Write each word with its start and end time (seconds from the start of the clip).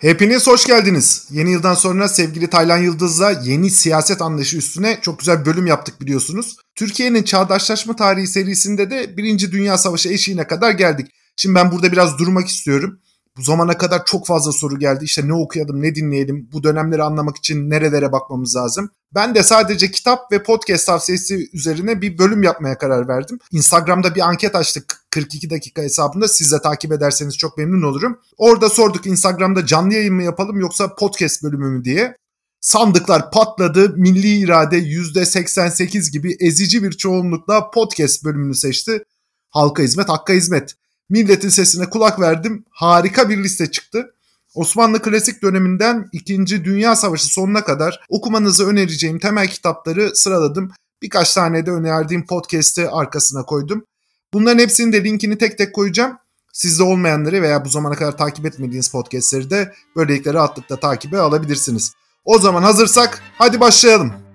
Hepiniz 0.00 0.46
hoş 0.46 0.66
geldiniz. 0.66 1.28
Yeni 1.30 1.50
yıldan 1.50 1.74
sonra 1.74 2.08
sevgili 2.08 2.50
Taylan 2.50 2.78
Yıldız'la 2.78 3.30
yeni 3.30 3.70
siyaset 3.70 4.22
anlayışı 4.22 4.56
üstüne 4.56 4.98
çok 5.02 5.18
güzel 5.18 5.46
bölüm 5.46 5.66
yaptık 5.66 6.00
biliyorsunuz. 6.00 6.56
Türkiye'nin 6.74 7.22
çağdaşlaşma 7.22 7.96
tarihi 7.96 8.26
serisinde 8.26 8.90
de 8.90 9.16
Birinci 9.16 9.52
Dünya 9.52 9.78
Savaşı 9.78 10.08
eşiğine 10.08 10.46
kadar 10.46 10.70
geldik. 10.70 11.06
Şimdi 11.36 11.54
ben 11.54 11.72
burada 11.72 11.92
biraz 11.92 12.18
durmak 12.18 12.48
istiyorum. 12.48 13.00
Bu 13.38 13.42
zamana 13.42 13.78
kadar 13.78 14.04
çok 14.04 14.26
fazla 14.26 14.52
soru 14.52 14.78
geldi. 14.78 15.04
İşte 15.04 15.28
ne 15.28 15.34
okuyalım, 15.34 15.82
ne 15.82 15.94
dinleyelim, 15.94 16.48
bu 16.52 16.62
dönemleri 16.62 17.02
anlamak 17.02 17.36
için 17.36 17.70
nerelere 17.70 18.12
bakmamız 18.12 18.56
lazım. 18.56 18.90
Ben 19.14 19.34
de 19.34 19.42
sadece 19.42 19.90
kitap 19.90 20.32
ve 20.32 20.42
podcast 20.42 20.86
tavsiyesi 20.86 21.48
üzerine 21.52 22.00
bir 22.00 22.18
bölüm 22.18 22.42
yapmaya 22.42 22.78
karar 22.78 23.08
verdim. 23.08 23.38
Instagram'da 23.52 24.14
bir 24.14 24.20
anket 24.20 24.54
açtık 24.54 24.96
42 25.10 25.50
dakika 25.50 25.82
hesabında. 25.82 26.28
Siz 26.28 26.52
de 26.52 26.60
takip 26.62 26.92
ederseniz 26.92 27.38
çok 27.38 27.58
memnun 27.58 27.82
olurum. 27.82 28.18
Orada 28.38 28.68
sorduk 28.68 29.06
Instagram'da 29.06 29.66
canlı 29.66 29.94
yayın 29.94 30.14
mı 30.14 30.22
yapalım 30.22 30.60
yoksa 30.60 30.94
podcast 30.94 31.42
bölümü 31.42 31.70
mü 31.70 31.84
diye. 31.84 32.16
Sandıklar 32.60 33.30
patladı. 33.30 33.94
Milli 33.96 34.38
irade 34.38 34.78
%88 34.78 36.12
gibi 36.12 36.36
ezici 36.40 36.82
bir 36.82 36.92
çoğunlukla 36.92 37.70
podcast 37.70 38.24
bölümünü 38.24 38.54
seçti. 38.54 39.04
Halka 39.48 39.82
hizmet, 39.82 40.08
hakka 40.08 40.32
hizmet. 40.32 40.74
Milletin 41.10 41.48
sesine 41.48 41.90
kulak 41.90 42.20
verdim. 42.20 42.64
Harika 42.70 43.28
bir 43.28 43.44
liste 43.44 43.70
çıktı. 43.70 44.14
Osmanlı 44.54 45.02
klasik 45.02 45.42
döneminden 45.42 46.08
2. 46.12 46.46
Dünya 46.64 46.96
Savaşı 46.96 47.26
sonuna 47.26 47.64
kadar 47.64 48.00
okumanızı 48.08 48.66
önereceğim 48.66 49.18
temel 49.18 49.48
kitapları 49.48 50.16
sıraladım. 50.16 50.72
Birkaç 51.02 51.34
tane 51.34 51.66
de 51.66 51.70
önerdiğim 51.70 52.26
podcast'i 52.26 52.88
arkasına 52.88 53.42
koydum. 53.42 53.84
Bunların 54.32 54.58
hepsinin 54.58 54.92
de 54.92 55.04
linkini 55.04 55.38
tek 55.38 55.58
tek 55.58 55.74
koyacağım. 55.74 56.18
Sizde 56.52 56.82
olmayanları 56.82 57.42
veya 57.42 57.64
bu 57.64 57.68
zamana 57.68 57.94
kadar 57.94 58.16
takip 58.16 58.46
etmediğiniz 58.46 58.88
podcastleri 58.90 59.50
de 59.50 59.74
böylelikle 59.96 60.34
rahatlıkla 60.34 60.76
takibe 60.76 61.18
alabilirsiniz. 61.18 61.92
O 62.24 62.38
zaman 62.38 62.62
hazırsak 62.62 63.22
hadi 63.38 63.60
başlayalım. 63.60 64.27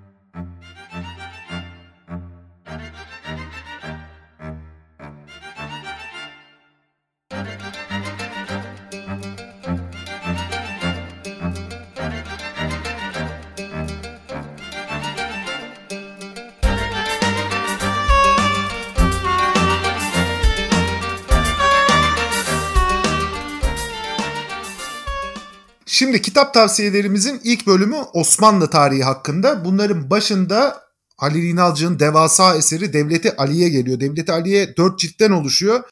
Şimdi 26.14 26.22
kitap 26.22 26.54
tavsiyelerimizin 26.54 27.40
ilk 27.44 27.66
bölümü 27.66 27.96
Osmanlı 28.12 28.70
tarihi 28.70 29.04
hakkında. 29.04 29.64
Bunların 29.64 30.10
başında 30.10 30.82
Halil 31.16 31.42
İnalcı'nın 31.42 31.98
devasa 31.98 32.56
eseri 32.56 32.92
Devleti 32.92 33.36
Ali'ye 33.36 33.68
geliyor. 33.68 34.00
Devleti 34.00 34.32
Ali'ye 34.32 34.76
dört 34.76 34.98
ciltten 34.98 35.30
oluşuyor 35.30 35.82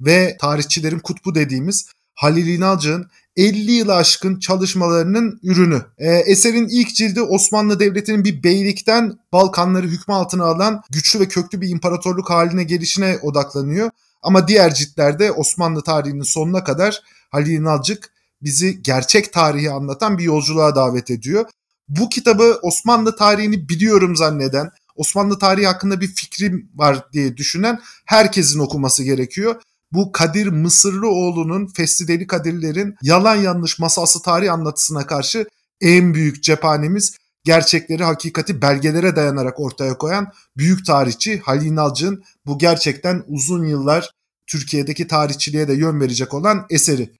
ve 0.00 0.36
tarihçilerin 0.40 0.98
kutbu 0.98 1.34
dediğimiz 1.34 1.86
Halil 2.14 2.46
İnalcı'nın 2.46 3.10
50 3.36 3.72
yılı 3.72 3.94
aşkın 3.94 4.38
çalışmalarının 4.38 5.40
ürünü. 5.42 5.82
E, 5.98 6.14
eserin 6.14 6.68
ilk 6.70 6.94
cildi 6.94 7.22
Osmanlı 7.22 7.80
Devleti'nin 7.80 8.24
bir 8.24 8.42
beylikten 8.42 9.18
Balkanları 9.32 9.86
hükmü 9.86 10.14
altına 10.14 10.44
alan 10.44 10.82
güçlü 10.90 11.20
ve 11.20 11.28
köklü 11.28 11.60
bir 11.60 11.68
imparatorluk 11.68 12.30
haline 12.30 12.64
gelişine 12.64 13.18
odaklanıyor. 13.22 13.90
Ama 14.22 14.48
diğer 14.48 14.74
ciltlerde 14.74 15.32
Osmanlı 15.32 15.82
tarihinin 15.82 16.22
sonuna 16.22 16.64
kadar 16.64 17.02
Halil 17.30 17.52
İnalcık 17.52 18.19
bizi 18.42 18.82
gerçek 18.82 19.32
tarihi 19.32 19.70
anlatan 19.70 20.18
bir 20.18 20.24
yolculuğa 20.24 20.76
davet 20.76 21.10
ediyor. 21.10 21.44
Bu 21.88 22.08
kitabı 22.08 22.58
Osmanlı 22.62 23.16
tarihini 23.16 23.68
biliyorum 23.68 24.16
zanneden, 24.16 24.70
Osmanlı 24.96 25.38
tarihi 25.38 25.66
hakkında 25.66 26.00
bir 26.00 26.14
fikrim 26.14 26.70
var 26.74 27.12
diye 27.12 27.36
düşünen 27.36 27.80
herkesin 28.06 28.58
okuması 28.58 29.02
gerekiyor. 29.02 29.62
Bu 29.92 30.12
Kadir 30.12 30.46
Mısırlıoğlu'nun 30.46 31.66
Fesli 31.66 32.08
Deli 32.08 32.26
Kadirlerin 32.26 32.94
yalan 33.02 33.36
yanlış 33.36 33.78
masalsı 33.78 34.22
tarih 34.22 34.52
anlatısına 34.52 35.06
karşı 35.06 35.46
en 35.80 36.14
büyük 36.14 36.42
cephanemiz 36.42 37.16
gerçekleri, 37.44 38.04
hakikati 38.04 38.62
belgelere 38.62 39.16
dayanarak 39.16 39.60
ortaya 39.60 39.98
koyan 39.98 40.32
büyük 40.56 40.86
tarihçi 40.86 41.40
Halil 41.40 41.74
Nalcı'nın 41.74 42.24
bu 42.46 42.58
gerçekten 42.58 43.22
uzun 43.26 43.64
yıllar 43.64 44.10
Türkiye'deki 44.46 45.06
tarihçiliğe 45.06 45.68
de 45.68 45.72
yön 45.72 46.00
verecek 46.00 46.34
olan 46.34 46.66
eseri. 46.70 47.12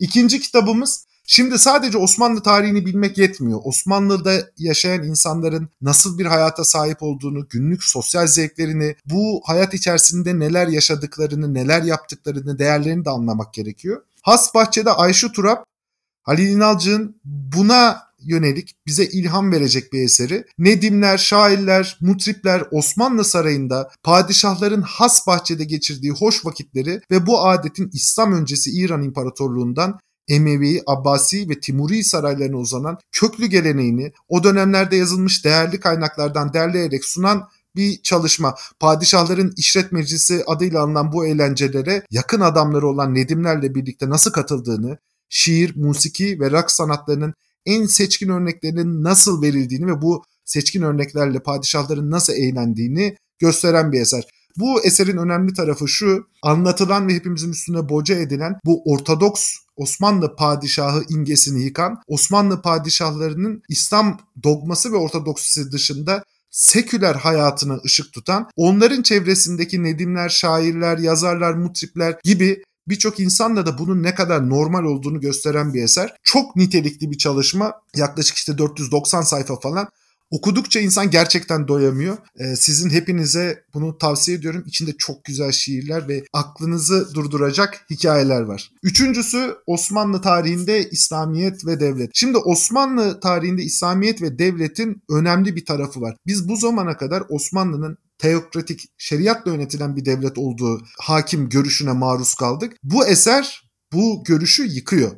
İkinci 0.00 0.40
kitabımız 0.40 1.06
Şimdi 1.32 1.58
sadece 1.58 1.98
Osmanlı 1.98 2.42
tarihini 2.42 2.86
bilmek 2.86 3.18
yetmiyor. 3.18 3.60
Osmanlı'da 3.64 4.32
yaşayan 4.58 5.02
insanların 5.02 5.68
nasıl 5.82 6.18
bir 6.18 6.26
hayata 6.26 6.64
sahip 6.64 7.02
olduğunu, 7.02 7.48
günlük 7.48 7.84
sosyal 7.84 8.26
zevklerini, 8.26 8.96
bu 9.06 9.42
hayat 9.44 9.74
içerisinde 9.74 10.38
neler 10.38 10.68
yaşadıklarını, 10.68 11.54
neler 11.54 11.82
yaptıklarını, 11.82 12.58
değerlerini 12.58 13.04
de 13.04 13.10
anlamak 13.10 13.54
gerekiyor. 13.54 14.02
Has 14.22 14.54
Bahçe'de 14.54 14.90
Ayşe 14.90 15.32
Turap, 15.32 15.64
Halil 16.22 16.48
İnalcık'ın 16.48 17.20
buna 17.24 18.02
yönelik 18.22 18.76
bize 18.86 19.04
ilham 19.04 19.52
verecek 19.52 19.92
bir 19.92 20.04
eseri. 20.04 20.44
Nedimler, 20.58 21.18
şairler, 21.18 21.98
mutripler 22.00 22.64
Osmanlı 22.70 23.24
Sarayı'nda 23.24 23.90
padişahların 24.02 24.82
has 24.82 25.26
bahçede 25.26 25.64
geçirdiği 25.64 26.12
hoş 26.12 26.46
vakitleri 26.46 27.00
ve 27.10 27.26
bu 27.26 27.46
adetin 27.46 27.90
İslam 27.92 28.32
öncesi 28.32 28.70
İran 28.70 29.02
İmparatorluğundan 29.02 30.00
Emevi, 30.28 30.82
Abbasi 30.86 31.48
ve 31.48 31.60
Timuri 31.60 32.04
saraylarına 32.04 32.56
uzanan 32.56 32.98
köklü 33.12 33.46
geleneğini 33.46 34.12
o 34.28 34.44
dönemlerde 34.44 34.96
yazılmış 34.96 35.44
değerli 35.44 35.80
kaynaklardan 35.80 36.52
derleyerek 36.52 37.04
sunan 37.04 37.48
bir 37.76 38.02
çalışma. 38.02 38.54
Padişahların 38.80 39.54
İşret 39.56 39.92
Meclisi 39.92 40.44
adıyla 40.46 40.82
anılan 40.82 41.12
bu 41.12 41.26
eğlencelere 41.26 42.02
yakın 42.10 42.40
adamları 42.40 42.88
olan 42.88 43.14
Nedimlerle 43.14 43.74
birlikte 43.74 44.10
nasıl 44.10 44.32
katıldığını, 44.32 44.98
şiir, 45.28 45.76
musiki 45.76 46.40
ve 46.40 46.50
rock 46.50 46.70
sanatlarının 46.70 47.34
en 47.66 47.86
seçkin 47.86 48.28
örneklerinin 48.28 49.04
nasıl 49.04 49.42
verildiğini 49.42 49.86
ve 49.86 50.02
bu 50.02 50.22
seçkin 50.44 50.82
örneklerle 50.82 51.42
padişahların 51.42 52.10
nasıl 52.10 52.32
eğlendiğini 52.32 53.16
gösteren 53.38 53.92
bir 53.92 54.00
eser. 54.00 54.24
Bu 54.56 54.84
eserin 54.84 55.16
önemli 55.16 55.52
tarafı 55.52 55.88
şu, 55.88 56.26
anlatılan 56.42 57.08
ve 57.08 57.14
hepimizin 57.14 57.50
üstüne 57.50 57.88
boca 57.88 58.14
edilen 58.14 58.58
bu 58.64 58.82
Ortodoks 58.84 59.56
Osmanlı 59.76 60.36
padişahı 60.36 61.04
imgesini 61.08 61.62
yıkan, 61.62 61.96
Osmanlı 62.06 62.62
padişahlarının 62.62 63.62
İslam 63.68 64.18
dogması 64.42 64.92
ve 64.92 64.96
ortodoksisi 64.96 65.72
dışında 65.72 66.24
seküler 66.50 67.14
hayatına 67.14 67.80
ışık 67.84 68.12
tutan, 68.12 68.48
onların 68.56 69.02
çevresindeki 69.02 69.82
nedimler, 69.82 70.28
şairler, 70.28 70.98
yazarlar, 70.98 71.54
mutripler 71.54 72.16
gibi 72.24 72.62
birçok 72.88 73.20
insanla 73.20 73.66
da 73.66 73.78
bunun 73.78 74.02
ne 74.02 74.14
kadar 74.14 74.48
normal 74.48 74.84
olduğunu 74.84 75.20
gösteren 75.20 75.74
bir 75.74 75.82
eser. 75.82 76.16
Çok 76.22 76.56
nitelikli 76.56 77.10
bir 77.10 77.18
çalışma. 77.18 77.72
Yaklaşık 77.96 78.36
işte 78.36 78.58
490 78.58 79.22
sayfa 79.22 79.60
falan. 79.60 79.88
Okudukça 80.30 80.80
insan 80.80 81.10
gerçekten 81.10 81.68
doyamıyor. 81.68 82.16
Ee, 82.38 82.56
sizin 82.56 82.90
hepinize 82.90 83.64
bunu 83.74 83.98
tavsiye 83.98 84.36
ediyorum. 84.36 84.64
İçinde 84.66 84.92
çok 84.98 85.24
güzel 85.24 85.52
şiirler 85.52 86.08
ve 86.08 86.24
aklınızı 86.32 87.14
durduracak 87.14 87.86
hikayeler 87.90 88.40
var. 88.40 88.70
Üçüncüsü 88.82 89.56
Osmanlı 89.66 90.22
tarihinde 90.22 90.90
İslamiyet 90.90 91.66
ve 91.66 91.80
devlet. 91.80 92.10
Şimdi 92.14 92.38
Osmanlı 92.38 93.20
tarihinde 93.20 93.62
İslamiyet 93.62 94.22
ve 94.22 94.38
devletin 94.38 95.02
önemli 95.10 95.56
bir 95.56 95.64
tarafı 95.64 96.00
var. 96.00 96.16
Biz 96.26 96.48
bu 96.48 96.56
zamana 96.56 96.96
kadar 96.96 97.22
Osmanlı'nın 97.28 97.98
teokratik, 98.20 98.84
şeriatla 98.98 99.50
yönetilen 99.50 99.96
bir 99.96 100.04
devlet 100.04 100.38
olduğu 100.38 100.82
hakim 100.98 101.48
görüşüne 101.48 101.92
maruz 101.92 102.34
kaldık. 102.34 102.76
Bu 102.82 103.06
eser 103.06 103.70
bu 103.92 104.24
görüşü 104.24 104.66
yıkıyor. 104.66 105.12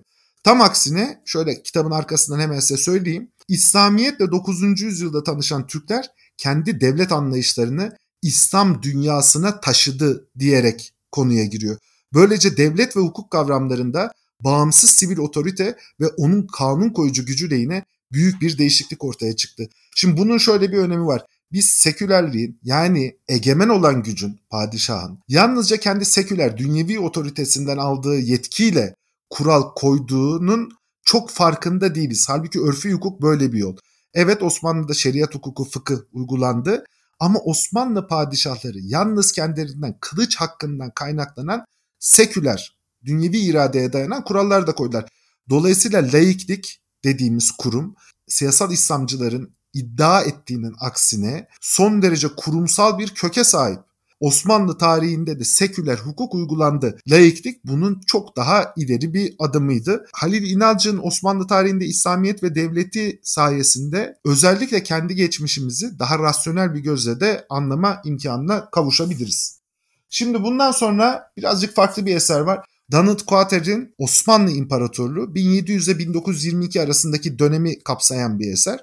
Tam 0.44 0.60
aksine 0.60 1.22
şöyle 1.24 1.62
kitabın 1.62 1.90
arkasından 1.90 2.40
hemen 2.40 2.60
size 2.60 2.76
söyleyeyim. 2.76 3.30
İslamiyetle 3.48 4.30
9. 4.30 4.80
yüzyılda 4.80 5.22
tanışan 5.22 5.66
Türkler 5.66 6.06
kendi 6.36 6.80
devlet 6.80 7.12
anlayışlarını 7.12 7.96
İslam 8.22 8.82
dünyasına 8.82 9.60
taşıdı 9.60 10.28
diyerek 10.38 10.94
konuya 11.12 11.44
giriyor. 11.44 11.78
Böylece 12.14 12.56
devlet 12.56 12.96
ve 12.96 13.00
hukuk 13.00 13.30
kavramlarında 13.30 14.12
bağımsız 14.40 14.90
sivil 14.90 15.18
otorite 15.18 15.76
ve 16.00 16.06
onun 16.06 16.46
kanun 16.46 16.90
koyucu 16.90 17.26
gücüyle 17.26 17.56
yine 17.56 17.84
büyük 18.12 18.40
bir 18.40 18.58
değişiklik 18.58 19.04
ortaya 19.04 19.36
çıktı. 19.36 19.68
Şimdi 19.96 20.16
bunun 20.16 20.38
şöyle 20.38 20.72
bir 20.72 20.78
önemi 20.78 21.06
var 21.06 21.22
biz 21.52 21.66
sekülerliğin 21.66 22.58
yani 22.62 23.16
egemen 23.28 23.68
olan 23.68 24.02
gücün, 24.02 24.40
padişahın 24.50 25.18
yalnızca 25.28 25.76
kendi 25.76 26.04
seküler, 26.04 26.58
dünyevi 26.58 27.00
otoritesinden 27.00 27.78
aldığı 27.78 28.18
yetkiyle 28.18 28.94
kural 29.30 29.62
koyduğunun 29.74 30.70
çok 31.04 31.30
farkında 31.30 31.94
değiliz. 31.94 32.28
Halbuki 32.28 32.60
örfü 32.60 32.92
hukuk 32.92 33.22
böyle 33.22 33.52
bir 33.52 33.58
yol. 33.58 33.76
Evet 34.14 34.42
Osmanlı'da 34.42 34.94
şeriat 34.94 35.34
hukuku 35.34 35.64
fıkıh 35.64 35.98
uygulandı 36.12 36.84
ama 37.20 37.38
Osmanlı 37.38 38.06
padişahları 38.06 38.78
yalnız 38.80 39.32
kendilerinden 39.32 39.96
kılıç 40.00 40.36
hakkından 40.36 40.90
kaynaklanan 40.94 41.64
seküler, 41.98 42.76
dünyevi 43.04 43.38
iradeye 43.38 43.92
dayanan 43.92 44.24
kurallar 44.24 44.66
da 44.66 44.74
koydular. 44.74 45.08
Dolayısıyla 45.50 46.02
laiklik 46.02 46.80
dediğimiz 47.04 47.50
kurum 47.50 47.94
siyasal 48.28 48.72
İslamcıların 48.72 49.54
iddia 49.74 50.22
ettiğinin 50.22 50.74
aksine 50.80 51.48
son 51.60 52.02
derece 52.02 52.28
kurumsal 52.36 52.98
bir 52.98 53.08
köke 53.08 53.44
sahip. 53.44 53.78
Osmanlı 54.22 54.78
tarihinde 54.78 55.40
de 55.40 55.44
seküler 55.44 55.96
hukuk 55.96 56.34
uygulandı. 56.34 56.98
Laiklik 57.08 57.64
bunun 57.64 58.00
çok 58.06 58.36
daha 58.36 58.72
ileri 58.76 59.14
bir 59.14 59.34
adımıydı. 59.38 60.06
Halil 60.12 60.50
İnalcı'nın 60.50 61.00
Osmanlı 61.02 61.46
tarihinde 61.46 61.84
İslamiyet 61.86 62.42
ve 62.42 62.54
devleti 62.54 63.20
sayesinde 63.22 64.18
özellikle 64.24 64.82
kendi 64.82 65.14
geçmişimizi 65.14 65.98
daha 65.98 66.18
rasyonel 66.18 66.74
bir 66.74 66.80
gözle 66.80 67.20
de 67.20 67.46
anlama 67.50 68.02
imkanına 68.04 68.70
kavuşabiliriz. 68.70 69.60
Şimdi 70.08 70.42
bundan 70.42 70.72
sonra 70.72 71.32
birazcık 71.36 71.74
farklı 71.74 72.06
bir 72.06 72.16
eser 72.16 72.40
var. 72.40 72.64
Donald 72.92 73.20
Quater'in 73.26 73.94
Osmanlı 73.98 74.50
İmparatorluğu 74.50 75.34
1700 75.34 75.88
ile 75.88 75.98
1922 75.98 76.82
arasındaki 76.82 77.38
dönemi 77.38 77.82
kapsayan 77.82 78.38
bir 78.38 78.52
eser. 78.52 78.80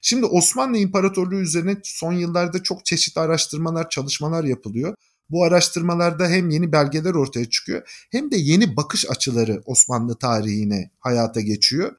Şimdi 0.00 0.26
Osmanlı 0.26 0.78
İmparatorluğu 0.78 1.40
üzerine 1.40 1.76
son 1.84 2.12
yıllarda 2.12 2.62
çok 2.62 2.84
çeşitli 2.84 3.20
araştırmalar, 3.20 3.90
çalışmalar 3.90 4.44
yapılıyor. 4.44 4.94
Bu 5.30 5.44
araştırmalarda 5.44 6.28
hem 6.28 6.50
yeni 6.50 6.72
belgeler 6.72 7.14
ortaya 7.14 7.50
çıkıyor 7.50 8.06
hem 8.12 8.30
de 8.30 8.36
yeni 8.36 8.76
bakış 8.76 9.10
açıları 9.10 9.62
Osmanlı 9.66 10.18
tarihine 10.18 10.90
hayata 10.98 11.40
geçiyor. 11.40 11.92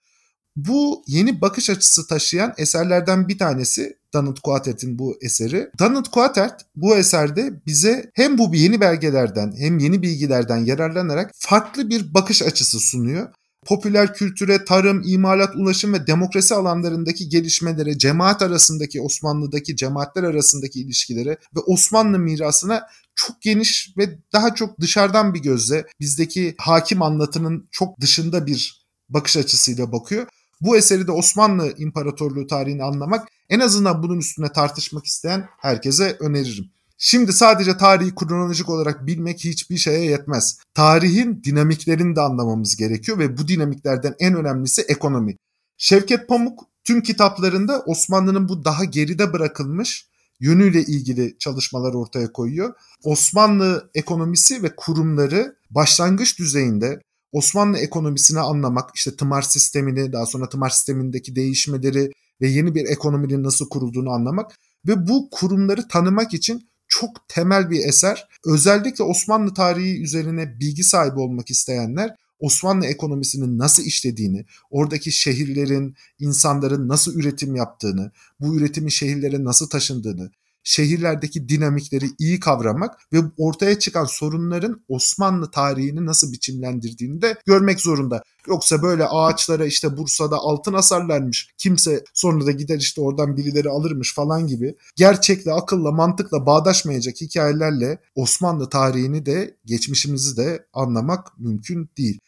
Bu 0.56 1.03
yeni 1.07 1.42
bakış 1.42 1.69
açısı 1.69 2.07
taşıyan 2.07 2.53
eserlerden 2.57 3.27
bir 3.27 3.38
tanesi 3.38 3.98
Donald 4.13 4.38
Quatert'in 4.44 5.00
bu 5.00 5.18
eseri. 5.21 5.69
Donald 5.80 6.06
Quatert 6.12 6.62
bu 6.75 6.95
eserde 6.95 7.62
bize 7.65 8.12
hem 8.13 8.38
bu 8.38 8.56
yeni 8.56 8.81
belgelerden 8.81 9.53
hem 9.57 9.80
yeni 9.80 10.01
bilgilerden 10.01 10.57
yararlanarak 10.57 11.31
farklı 11.36 11.89
bir 11.89 12.13
bakış 12.13 12.42
açısı 12.42 12.80
sunuyor 12.80 13.30
popüler 13.66 14.13
kültüre, 14.13 14.66
tarım, 14.66 15.02
imalat, 15.06 15.56
ulaşım 15.56 15.94
ve 15.94 16.08
demokrasi 16.08 16.56
alanlarındaki 16.56 17.30
gelişmelere, 17.30 17.98
cemaat 17.98 18.42
arasındaki 18.42 19.02
Osmanlı'daki 19.02 19.75
cemaatler 19.75 20.24
arasındaki 20.24 20.81
ilişkilere 20.81 21.38
ve 21.56 21.60
Osmanlı 21.60 22.19
mirasına 22.19 22.88
çok 23.16 23.42
geniş 23.42 23.94
ve 23.98 24.19
daha 24.34 24.56
çok 24.56 24.80
dışarıdan 24.80 25.34
bir 25.34 25.40
gözle 25.40 25.86
bizdeki 26.00 26.56
hakim 26.58 27.02
anlatının 27.02 27.68
çok 27.72 28.00
dışında 28.02 28.46
bir 28.46 28.88
bakış 29.10 29.38
açısıyla 29.38 29.92
bakıyor. 29.92 30.28
Bu 30.62 30.78
eseri 30.78 31.08
de 31.08 31.12
Osmanlı 31.12 31.74
İmparatorluğu 31.78 32.48
tarihini 32.48 32.84
anlamak 32.84 33.28
en 33.50 33.60
azından 33.60 34.04
bunun 34.04 34.19
üstüne 34.19 34.52
tartışmak 34.52 35.06
isteyen 35.06 35.48
herkese 35.60 36.18
öneririm. 36.19 36.72
Şimdi 37.03 37.33
sadece 37.33 37.77
tarihi 37.77 38.15
kronolojik 38.15 38.69
olarak 38.69 39.07
bilmek 39.07 39.39
hiçbir 39.39 39.77
şeye 39.77 40.06
yetmez. 40.06 40.57
Tarihin 40.74 41.44
dinamiklerini 41.44 42.15
de 42.15 42.21
anlamamız 42.21 42.75
gerekiyor 42.75 43.19
ve 43.19 43.38
bu 43.38 43.48
dinamiklerden 43.48 44.15
en 44.19 44.36
önemlisi 44.36 44.81
ekonomi. 44.81 45.36
Şevket 45.77 46.27
Pamuk 46.27 46.59
tüm 46.83 47.01
kitaplarında 47.01 47.83
Osmanlı'nın 47.86 48.50
bu 48.50 48.65
daha 48.65 48.86
geride 48.86 49.33
bırakılmış 49.33 50.07
yönüyle 50.39 50.81
ilgili 50.81 51.38
çalışmalar 51.39 51.94
ortaya 51.94 52.31
koyuyor. 52.31 52.74
Osmanlı 53.03 53.89
ekonomisi 53.95 54.63
ve 54.63 54.75
kurumları 54.75 55.56
başlangıç 55.69 56.39
düzeyinde 56.39 57.01
Osmanlı 57.31 57.77
ekonomisini 57.77 58.39
anlamak, 58.39 58.89
işte 58.95 59.15
tımar 59.15 59.42
sistemini, 59.42 60.13
daha 60.13 60.25
sonra 60.25 60.50
tımar 60.50 60.69
sistemindeki 60.69 61.36
değişmeleri 61.36 62.12
ve 62.42 62.48
yeni 62.48 62.75
bir 62.75 62.86
ekonominin 62.86 63.44
nasıl 63.44 63.69
kurulduğunu 63.69 64.09
anlamak 64.09 64.51
ve 64.88 65.07
bu 65.07 65.30
kurumları 65.30 65.88
tanımak 65.88 66.33
için 66.33 66.71
çok 66.92 67.28
temel 67.28 67.70
bir 67.70 67.86
eser. 67.86 68.28
Özellikle 68.46 69.04
Osmanlı 69.04 69.54
tarihi 69.54 70.02
üzerine 70.04 70.60
bilgi 70.60 70.84
sahibi 70.84 71.20
olmak 71.20 71.50
isteyenler 71.52 72.16
Osmanlı 72.40 72.86
ekonomisinin 72.86 73.58
nasıl 73.58 73.84
işlediğini, 73.84 74.46
oradaki 74.70 75.12
şehirlerin, 75.12 75.96
insanların 76.20 76.88
nasıl 76.88 77.20
üretim 77.20 77.56
yaptığını, 77.56 78.12
bu 78.40 78.56
üretimin 78.56 78.90
şehirlere 78.90 79.44
nasıl 79.44 79.70
taşındığını, 79.70 80.32
şehirlerdeki 80.63 81.50
dinamikleri 81.50 82.06
iyi 82.19 82.40
kavramak 82.40 83.13
ve 83.13 83.18
ortaya 83.38 83.80
çıkan 83.80 84.06
sorunların 84.06 84.81
Osmanlı 84.88 85.52
tarihini 85.52 86.06
nasıl 86.06 86.31
biçimlendirdiğini 86.31 87.22
de 87.22 87.38
görmek 87.46 87.81
zorunda. 87.81 88.24
Yoksa 88.48 88.81
böyle 88.81 89.06
ağaçlara 89.06 89.66
işte 89.66 89.98
Bursa'da 89.98 90.38
altın 90.38 90.74
asarlarmış. 90.74 91.50
Kimse 91.58 92.04
sonra 92.13 92.46
da 92.46 92.52
gider 92.52 92.78
işte 92.78 93.02
oradan 93.02 93.38
birileri 93.38 93.69
alırmış 93.69 94.16
falan 94.16 94.48
gibi. 94.48 94.75
Gerçekle, 94.96 95.54
akılla, 95.54 95.92
mantıkla 95.92 96.46
bağdaşmayacak 96.46 97.22
hikayelerle 97.22 98.00
Osmanlı 98.16 98.69
tarihini 98.69 99.25
de 99.25 99.58
geçmişimizi 99.66 100.38
de 100.38 100.66
anlamak 100.74 101.40
mümkün 101.40 101.90
değil. 101.98 102.19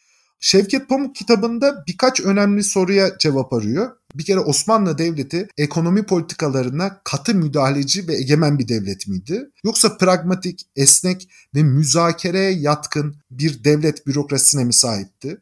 Şevket 0.44 0.88
Pamuk 0.88 1.14
kitabında 1.16 1.84
birkaç 1.86 2.20
önemli 2.20 2.64
soruya 2.64 3.18
cevap 3.18 3.52
arıyor. 3.52 3.90
Bir 4.14 4.24
kere 4.24 4.38
Osmanlı 4.38 4.98
Devleti 4.98 5.48
ekonomi 5.58 6.06
politikalarına 6.06 7.00
katı 7.04 7.34
müdahaleci 7.34 8.08
ve 8.08 8.16
egemen 8.16 8.58
bir 8.58 8.68
devlet 8.68 9.08
miydi? 9.08 9.50
Yoksa 9.64 9.96
pragmatik, 9.96 10.66
esnek 10.76 11.28
ve 11.54 11.62
müzakereye 11.62 12.50
yatkın 12.50 13.16
bir 13.30 13.64
devlet 13.64 14.06
bürokrasisine 14.06 14.64
mi 14.64 14.72
sahipti? 14.72 15.40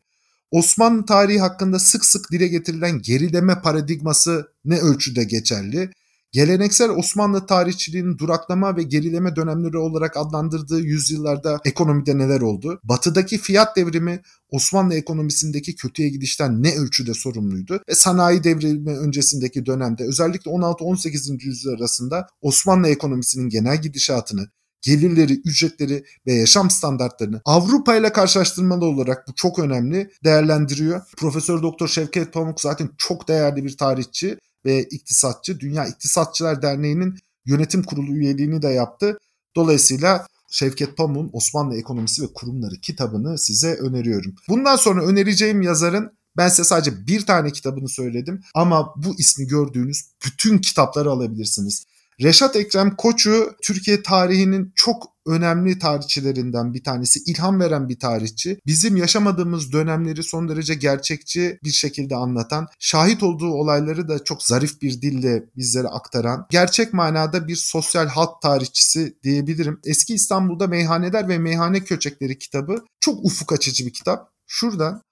Osmanlı 0.50 1.06
tarihi 1.06 1.40
hakkında 1.40 1.78
sık 1.78 2.04
sık 2.04 2.32
dile 2.32 2.48
getirilen 2.48 3.02
gerileme 3.02 3.60
paradigması 3.60 4.48
ne 4.64 4.78
ölçüde 4.78 5.24
geçerli? 5.24 5.90
Geleneksel 6.32 6.90
Osmanlı 6.90 7.46
tarihçiliğinin 7.46 8.18
duraklama 8.18 8.76
ve 8.76 8.82
gerileme 8.82 9.36
dönemleri 9.36 9.78
olarak 9.78 10.16
adlandırdığı 10.16 10.80
yüzyıllarda 10.80 11.60
ekonomide 11.64 12.18
neler 12.18 12.40
oldu? 12.40 12.80
Batıdaki 12.84 13.38
fiyat 13.38 13.76
devrimi 13.76 14.22
Osmanlı 14.50 14.94
ekonomisindeki 14.94 15.76
kötüye 15.76 16.08
gidişten 16.08 16.62
ne 16.62 16.76
ölçüde 16.76 17.14
sorumluydu? 17.14 17.80
Ve 17.88 17.94
sanayi 17.94 18.44
devrimi 18.44 18.98
öncesindeki 18.98 19.66
dönemde 19.66 20.04
özellikle 20.04 20.50
16-18. 20.50 21.44
yüzyıl 21.44 21.72
arasında 21.72 22.26
Osmanlı 22.40 22.88
ekonomisinin 22.88 23.48
genel 23.48 23.82
gidişatını, 23.82 24.48
gelirleri, 24.82 25.40
ücretleri 25.44 26.04
ve 26.26 26.32
yaşam 26.32 26.70
standartlarını 26.70 27.40
Avrupa 27.44 27.96
ile 27.96 28.12
karşılaştırmalı 28.12 28.84
olarak 28.84 29.28
bu 29.28 29.34
çok 29.34 29.58
önemli 29.58 30.10
değerlendiriyor. 30.24 31.00
Profesör 31.16 31.62
Doktor 31.62 31.88
Şevket 31.88 32.32
Pamuk 32.32 32.60
zaten 32.60 32.90
çok 32.98 33.28
değerli 33.28 33.64
bir 33.64 33.76
tarihçi 33.76 34.38
ve 34.64 34.82
iktisatçı. 34.82 35.60
Dünya 35.60 35.86
İktisatçılar 35.86 36.62
Derneği'nin 36.62 37.18
yönetim 37.46 37.82
kurulu 37.82 38.12
üyeliğini 38.16 38.62
de 38.62 38.68
yaptı. 38.68 39.18
Dolayısıyla 39.56 40.26
Şevket 40.50 40.96
Pamuk'un 40.96 41.30
Osmanlı 41.32 41.76
Ekonomisi 41.76 42.22
ve 42.22 42.26
Kurumları 42.34 42.74
kitabını 42.74 43.38
size 43.38 43.74
öneriyorum. 43.74 44.34
Bundan 44.48 44.76
sonra 44.76 45.04
önereceğim 45.04 45.62
yazarın 45.62 46.12
ben 46.36 46.48
size 46.48 46.64
sadece 46.64 47.06
bir 47.06 47.26
tane 47.26 47.50
kitabını 47.50 47.88
söyledim 47.88 48.40
ama 48.54 48.94
bu 48.96 49.14
ismi 49.18 49.46
gördüğünüz 49.46 50.04
bütün 50.24 50.58
kitapları 50.58 51.10
alabilirsiniz. 51.10 51.86
Reşat 52.22 52.56
Ekrem 52.56 52.96
Koçu 52.96 53.54
Türkiye 53.62 54.02
tarihinin 54.02 54.72
çok 54.74 55.12
önemli 55.26 55.78
tarihçilerinden 55.78 56.74
bir 56.74 56.84
tanesi, 56.84 57.20
ilham 57.26 57.60
veren 57.60 57.88
bir 57.88 57.98
tarihçi. 57.98 58.58
Bizim 58.66 58.96
yaşamadığımız 58.96 59.72
dönemleri 59.72 60.22
son 60.22 60.48
derece 60.48 60.74
gerçekçi 60.74 61.58
bir 61.64 61.70
şekilde 61.70 62.16
anlatan, 62.16 62.68
şahit 62.78 63.22
olduğu 63.22 63.50
olayları 63.50 64.08
da 64.08 64.24
çok 64.24 64.42
zarif 64.42 64.82
bir 64.82 65.02
dille 65.02 65.44
bizlere 65.56 65.88
aktaran, 65.88 66.46
gerçek 66.50 66.92
manada 66.92 67.48
bir 67.48 67.56
sosyal 67.56 68.06
halk 68.06 68.42
tarihçisi 68.42 69.16
diyebilirim. 69.22 69.80
Eski 69.84 70.14
İstanbul'da 70.14 70.66
Meyhaneler 70.66 71.28
ve 71.28 71.38
Meyhane 71.38 71.80
Köçekleri 71.80 72.38
kitabı 72.38 72.84
çok 73.00 73.24
ufuk 73.24 73.52
açıcı 73.52 73.86
bir 73.86 73.92
kitap. 73.92 74.30
Şuradan 74.46 75.02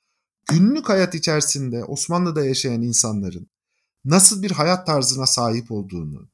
günlük 0.50 0.88
hayat 0.88 1.14
içerisinde 1.14 1.84
Osmanlı'da 1.84 2.44
yaşayan 2.44 2.82
insanların 2.82 3.50
nasıl 4.04 4.42
bir 4.42 4.50
hayat 4.50 4.86
tarzına 4.86 5.26
sahip 5.26 5.72
olduğunu, 5.72 6.28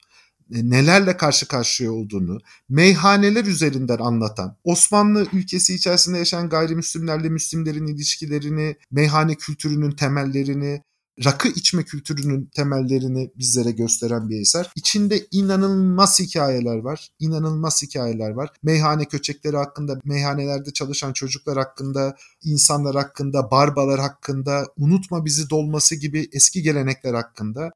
nelerle 0.51 1.17
karşı 1.17 1.49
karşıya 1.49 1.93
olduğunu 1.93 2.39
meyhaneler 2.69 3.45
üzerinden 3.45 3.99
anlatan, 3.99 4.57
Osmanlı 4.65 5.27
ülkesi 5.33 5.75
içerisinde 5.75 6.19
yaşayan 6.19 6.49
gayrimüslimlerle 6.49 7.29
Müslimlerin 7.29 7.87
ilişkilerini, 7.87 8.77
meyhane 8.91 9.35
kültürünün 9.35 9.91
temellerini, 9.91 10.83
rakı 11.25 11.49
içme 11.49 11.83
kültürünün 11.83 12.51
temellerini 12.55 13.31
bizlere 13.39 13.71
gösteren 13.71 14.29
bir 14.31 14.41
eser. 14.41 14.71
İçinde 14.77 15.27
inanılmaz 15.31 16.21
hikayeler 16.21 16.77
var. 16.77 17.09
İnanılmaz 17.19 17.83
hikayeler 17.83 18.31
var. 18.31 18.51
Meyhane 18.63 19.05
köçekleri 19.05 19.57
hakkında, 19.57 20.01
meyhanelerde 20.05 20.73
çalışan 20.73 21.13
çocuklar 21.13 21.57
hakkında, 21.59 22.17
insanlar 22.43 22.97
hakkında, 22.97 23.51
barbalar 23.51 24.01
hakkında, 24.01 24.67
unutma 24.77 25.25
bizi 25.25 25.51
dolması 25.51 25.95
gibi 25.95 26.29
eski 26.33 26.63
gelenekler 26.63 27.15
hakkında 27.15 27.71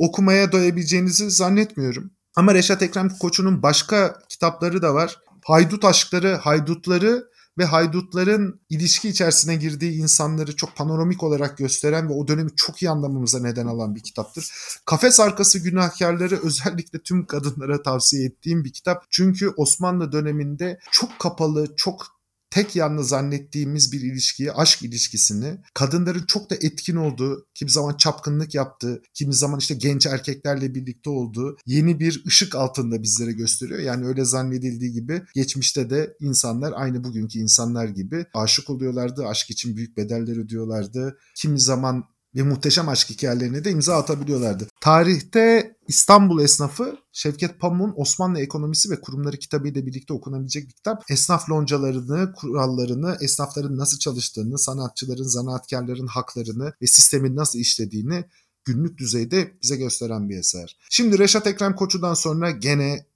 okumaya 0.00 0.52
doyabileceğinizi 0.52 1.30
zannetmiyorum. 1.30 2.10
Ama 2.36 2.54
Reşat 2.54 2.82
Ekrem 2.82 3.08
Koçu'nun 3.08 3.62
başka 3.62 4.18
kitapları 4.28 4.82
da 4.82 4.94
var. 4.94 5.18
Haydut 5.44 5.84
aşkları, 5.84 6.34
haydutları 6.34 7.30
ve 7.58 7.64
haydutların 7.64 8.60
ilişki 8.68 9.08
içerisine 9.08 9.56
girdiği 9.56 9.92
insanları 9.92 10.56
çok 10.56 10.76
panoramik 10.76 11.22
olarak 11.22 11.58
gösteren 11.58 12.08
ve 12.08 12.12
o 12.12 12.28
dönemi 12.28 12.50
çok 12.56 12.82
iyi 12.82 12.90
anlamamıza 12.90 13.40
neden 13.40 13.66
alan 13.66 13.94
bir 13.94 14.02
kitaptır. 14.02 14.52
Kafes 14.84 15.20
arkası 15.20 15.58
günahkarları 15.58 16.40
özellikle 16.42 17.02
tüm 17.02 17.26
kadınlara 17.26 17.82
tavsiye 17.82 18.26
ettiğim 18.26 18.64
bir 18.64 18.72
kitap. 18.72 19.04
Çünkü 19.10 19.48
Osmanlı 19.56 20.12
döneminde 20.12 20.78
çok 20.90 21.18
kapalı, 21.18 21.76
çok 21.76 22.06
tek 22.50 22.76
yanlı 22.76 23.04
zannettiğimiz 23.04 23.92
bir 23.92 24.00
ilişkiyi, 24.00 24.52
aşk 24.52 24.82
ilişkisini, 24.82 25.58
kadınların 25.74 26.26
çok 26.26 26.50
da 26.50 26.54
etkin 26.54 26.96
olduğu, 26.96 27.46
kimi 27.54 27.70
zaman 27.70 27.96
çapkınlık 27.96 28.54
yaptığı, 28.54 29.02
kimi 29.14 29.34
zaman 29.34 29.58
işte 29.58 29.74
genç 29.74 30.06
erkeklerle 30.06 30.74
birlikte 30.74 31.10
olduğu 31.10 31.56
yeni 31.66 32.00
bir 32.00 32.24
ışık 32.26 32.54
altında 32.54 33.02
bizlere 33.02 33.32
gösteriyor. 33.32 33.80
Yani 33.80 34.06
öyle 34.06 34.24
zannedildiği 34.24 34.92
gibi 34.92 35.22
geçmişte 35.34 35.90
de 35.90 36.16
insanlar 36.20 36.72
aynı 36.76 37.04
bugünkü 37.04 37.38
insanlar 37.38 37.88
gibi 37.88 38.26
aşık 38.34 38.70
oluyorlardı, 38.70 39.26
aşk 39.26 39.50
için 39.50 39.76
büyük 39.76 39.96
bedeller 39.96 40.36
ödüyorlardı. 40.44 41.18
Kimi 41.36 41.60
zaman 41.60 42.04
ve 42.34 42.42
muhteşem 42.42 42.88
aşk 42.88 43.10
hikayelerine 43.10 43.64
de 43.64 43.70
imza 43.70 43.96
atabiliyorlardı. 43.96 44.66
Tarihte 44.80 45.76
İstanbul 45.88 46.42
esnafı 46.42 46.96
Şevket 47.12 47.60
Pamuk'un 47.60 47.94
Osmanlı 47.96 48.40
Ekonomisi 48.40 48.90
ve 48.90 49.00
Kurumları 49.00 49.36
kitabıyla 49.36 49.86
birlikte 49.86 50.12
okunabilecek 50.12 50.68
bir 50.68 50.72
kitap. 50.72 51.10
Esnaf 51.10 51.50
loncalarını, 51.50 52.32
kurallarını, 52.32 53.16
esnafların 53.20 53.76
nasıl 53.76 53.98
çalıştığını, 53.98 54.58
sanatçıların, 54.58 55.24
zanaatkarların 55.24 56.06
haklarını 56.06 56.72
ve 56.82 56.86
sistemin 56.86 57.36
nasıl 57.36 57.58
işlediğini 57.58 58.24
günlük 58.64 58.98
düzeyde 58.98 59.52
bize 59.62 59.76
gösteren 59.76 60.28
bir 60.28 60.38
eser. 60.38 60.76
Şimdi 60.90 61.18
Reşat 61.18 61.46
Ekrem 61.46 61.74
Koçu'dan 61.76 62.14
sonra 62.14 62.50
gene 62.50 63.06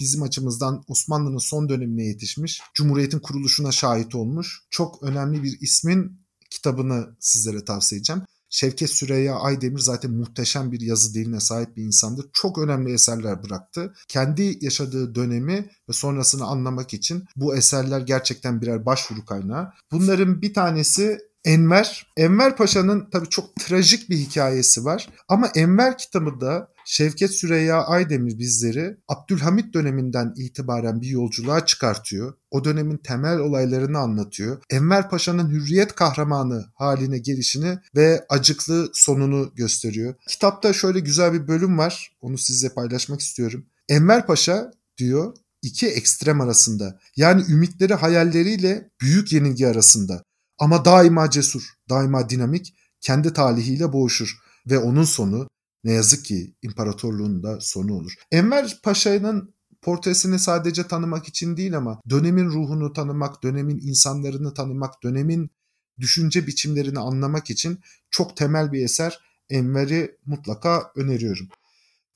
bizim 0.00 0.22
açımızdan 0.22 0.84
Osmanlı'nın 0.88 1.38
son 1.38 1.68
dönemine 1.68 2.04
yetişmiş, 2.04 2.60
Cumhuriyet'in 2.74 3.18
kuruluşuna 3.18 3.72
şahit 3.72 4.14
olmuş 4.14 4.62
çok 4.70 5.02
önemli 5.02 5.42
bir 5.42 5.60
ismin 5.60 6.22
kitabını 6.50 7.16
sizlere 7.20 7.64
tavsiye 7.64 7.98
edeceğim. 7.98 8.22
Şevket 8.52 8.90
Süreyya 8.90 9.34
Aydemir 9.34 9.78
zaten 9.78 10.10
muhteşem 10.10 10.72
bir 10.72 10.80
yazı 10.80 11.14
diline 11.14 11.40
sahip 11.40 11.76
bir 11.76 11.82
insandır. 11.82 12.26
Çok 12.32 12.58
önemli 12.58 12.92
eserler 12.92 13.42
bıraktı. 13.42 13.94
Kendi 14.08 14.58
yaşadığı 14.60 15.14
dönemi 15.14 15.70
ve 15.88 15.92
sonrasını 15.92 16.44
anlamak 16.44 16.94
için 16.94 17.24
bu 17.36 17.56
eserler 17.56 18.00
gerçekten 18.00 18.60
birer 18.60 18.86
başvuru 18.86 19.24
kaynağı. 19.24 19.72
Bunların 19.92 20.42
bir 20.42 20.54
tanesi 20.54 21.18
Enver. 21.44 22.06
Enver 22.16 22.56
Paşa'nın 22.56 23.08
tabii 23.10 23.28
çok 23.28 23.56
trajik 23.56 24.10
bir 24.10 24.16
hikayesi 24.16 24.84
var. 24.84 25.08
Ama 25.28 25.46
Enver 25.46 25.98
kitabı 25.98 26.40
da 26.40 26.71
Şevket 26.84 27.30
Süreyya 27.30 27.84
Aydemir 27.84 28.38
bizleri 28.38 28.96
Abdülhamit 29.08 29.74
döneminden 29.74 30.34
itibaren 30.36 31.00
bir 31.00 31.08
yolculuğa 31.08 31.66
çıkartıyor. 31.66 32.34
O 32.50 32.64
dönemin 32.64 32.96
temel 32.96 33.38
olaylarını 33.38 33.98
anlatıyor. 33.98 34.62
Enver 34.70 35.10
Paşa'nın 35.10 35.50
hürriyet 35.50 35.94
kahramanı 35.94 36.64
haline 36.74 37.18
gelişini 37.18 37.78
ve 37.96 38.26
acıklı 38.28 38.90
sonunu 38.92 39.52
gösteriyor. 39.54 40.14
Kitapta 40.28 40.72
şöyle 40.72 41.00
güzel 41.00 41.32
bir 41.32 41.48
bölüm 41.48 41.78
var. 41.78 42.16
Onu 42.20 42.38
size 42.38 42.68
paylaşmak 42.74 43.20
istiyorum. 43.20 43.66
Enver 43.88 44.26
Paşa 44.26 44.70
diyor 44.98 45.36
iki 45.62 45.88
ekstrem 45.88 46.40
arasında. 46.40 46.98
Yani 47.16 47.44
ümitleri 47.48 47.94
hayalleriyle 47.94 48.90
büyük 49.00 49.32
yenilgi 49.32 49.68
arasında. 49.68 50.22
Ama 50.58 50.84
daima 50.84 51.30
cesur, 51.30 51.62
daima 51.88 52.28
dinamik, 52.28 52.74
kendi 53.00 53.32
talihiyle 53.32 53.92
boğuşur 53.92 54.38
ve 54.66 54.78
onun 54.78 55.04
sonu 55.04 55.48
ne 55.84 55.92
yazık 55.92 56.24
ki 56.24 56.54
imparatorluğun 56.62 57.42
da 57.42 57.60
sonu 57.60 57.94
olur. 57.94 58.12
Enver 58.30 58.80
Paşa'nın 58.82 59.54
portresini 59.82 60.38
sadece 60.38 60.86
tanımak 60.86 61.28
için 61.28 61.56
değil 61.56 61.76
ama 61.76 62.00
dönemin 62.10 62.46
ruhunu 62.46 62.92
tanımak, 62.92 63.42
dönemin 63.42 63.80
insanlarını 63.82 64.54
tanımak, 64.54 65.02
dönemin 65.02 65.50
düşünce 65.98 66.46
biçimlerini 66.46 66.98
anlamak 66.98 67.50
için 67.50 67.78
çok 68.10 68.36
temel 68.36 68.72
bir 68.72 68.84
eser. 68.84 69.18
Enver'i 69.50 70.16
mutlaka 70.26 70.92
öneriyorum. 70.96 71.48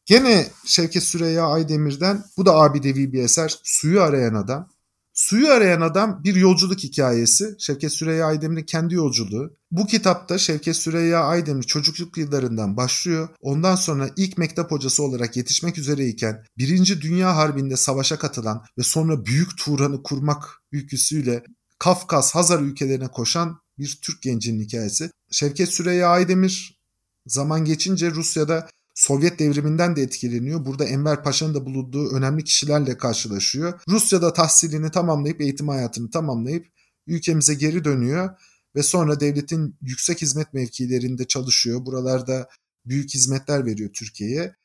Gene 0.04 0.46
Şevket 0.64 1.02
Süreyya 1.02 1.46
Aydemir'den 1.46 2.24
bu 2.36 2.46
da 2.46 2.54
abidevi 2.54 3.12
bir 3.12 3.22
eser. 3.22 3.58
Suyu 3.64 4.02
Arayan 4.02 4.34
Adam. 4.34 4.68
Suyu 5.16 5.48
arayan 5.48 5.80
adam 5.80 6.24
bir 6.24 6.34
yolculuk 6.34 6.78
hikayesi. 6.78 7.54
Şevket 7.58 7.92
Süreyya 7.92 8.26
Aydemir'in 8.26 8.64
kendi 8.64 8.94
yolculuğu. 8.94 9.56
Bu 9.70 9.86
kitapta 9.86 10.38
Şevket 10.38 10.76
Süreyya 10.76 11.24
Aydemir 11.24 11.62
çocukluk 11.62 12.18
yıllarından 12.18 12.76
başlıyor. 12.76 13.28
Ondan 13.40 13.76
sonra 13.76 14.10
ilk 14.16 14.38
mektep 14.38 14.70
hocası 14.70 15.02
olarak 15.02 15.36
yetişmek 15.36 15.78
üzereyken 15.78 16.44
Birinci 16.58 17.02
Dünya 17.02 17.36
Harbi'nde 17.36 17.76
savaşa 17.76 18.18
katılan 18.18 18.64
ve 18.78 18.82
sonra 18.82 19.26
Büyük 19.26 19.58
Turan'ı 19.58 20.02
kurmak 20.02 20.62
ülküsüyle 20.72 21.44
Kafkas, 21.78 22.34
Hazar 22.34 22.60
ülkelerine 22.60 23.08
koşan 23.08 23.58
bir 23.78 23.98
Türk 24.02 24.22
gencinin 24.22 24.64
hikayesi. 24.64 25.10
Şevket 25.30 25.68
Süreyya 25.68 26.08
Aydemir 26.08 26.80
zaman 27.26 27.64
geçince 27.64 28.10
Rusya'da 28.10 28.68
Sovyet 28.96 29.38
devriminden 29.38 29.96
de 29.96 30.02
etkileniyor. 30.02 30.64
Burada 30.64 30.84
Enver 30.84 31.22
Paşa'nın 31.22 31.54
da 31.54 31.66
bulunduğu 31.66 32.10
önemli 32.10 32.44
kişilerle 32.44 32.96
karşılaşıyor. 32.96 33.80
Rusya'da 33.88 34.32
tahsilini 34.32 34.90
tamamlayıp 34.90 35.40
eğitim 35.40 35.68
hayatını 35.68 36.10
tamamlayıp 36.10 36.66
ülkemize 37.06 37.54
geri 37.54 37.84
dönüyor 37.84 38.30
ve 38.76 38.82
sonra 38.82 39.20
devletin 39.20 39.76
yüksek 39.82 40.22
hizmet 40.22 40.54
mevkilerinde 40.54 41.24
çalışıyor. 41.24 41.86
Buralarda 41.86 42.48
büyük 42.86 43.14
hizmetler 43.14 43.66
veriyor 43.66 43.90
Türkiye'ye. 43.92 44.56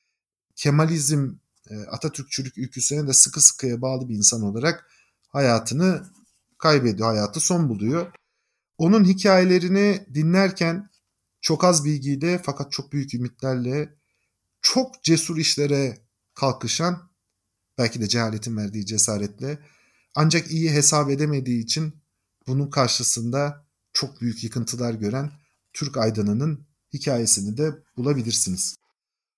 Kemalizm, 0.56 1.34
e, 1.70 1.76
Atatürkçülük 1.76 2.58
ülküsüne 2.58 3.08
de 3.08 3.14
sıkı 3.14 3.42
sıkıya 3.42 3.82
bağlı 3.82 4.10
bir 4.10 4.16
insan 4.16 4.42
olarak 4.42 4.92
hayatını 5.28 6.04
kaybediyor, 6.58 7.08
hayatı 7.08 7.40
son 7.40 7.70
buluyor. 7.70 8.12
Onun 8.78 9.04
hikayelerini 9.04 10.06
dinlerken 10.14 10.90
çok 11.42 11.64
az 11.64 11.86
bilgiyle 11.86 12.42
fakat 12.46 12.72
çok 12.72 12.92
büyük 12.92 13.14
ümitlerle 13.14 14.01
çok 14.62 15.04
cesur 15.04 15.38
işlere 15.38 15.98
kalkışan 16.34 17.12
belki 17.78 18.02
de 18.02 18.08
cehaletin 18.08 18.58
verdiği 18.58 18.86
cesaretle 18.86 19.60
ancak 20.16 20.52
iyi 20.52 20.72
hesap 20.72 21.10
edemediği 21.10 21.64
için 21.64 21.94
bunun 22.48 22.70
karşısında 22.70 23.66
çok 23.94 24.22
büyük 24.22 24.44
yıkıntılar 24.44 24.94
gören 24.94 25.32
Türk 25.74 25.98
aydınının 25.98 26.68
hikayesini 26.94 27.58
de 27.58 27.72
bulabilirsiniz. 27.98 28.76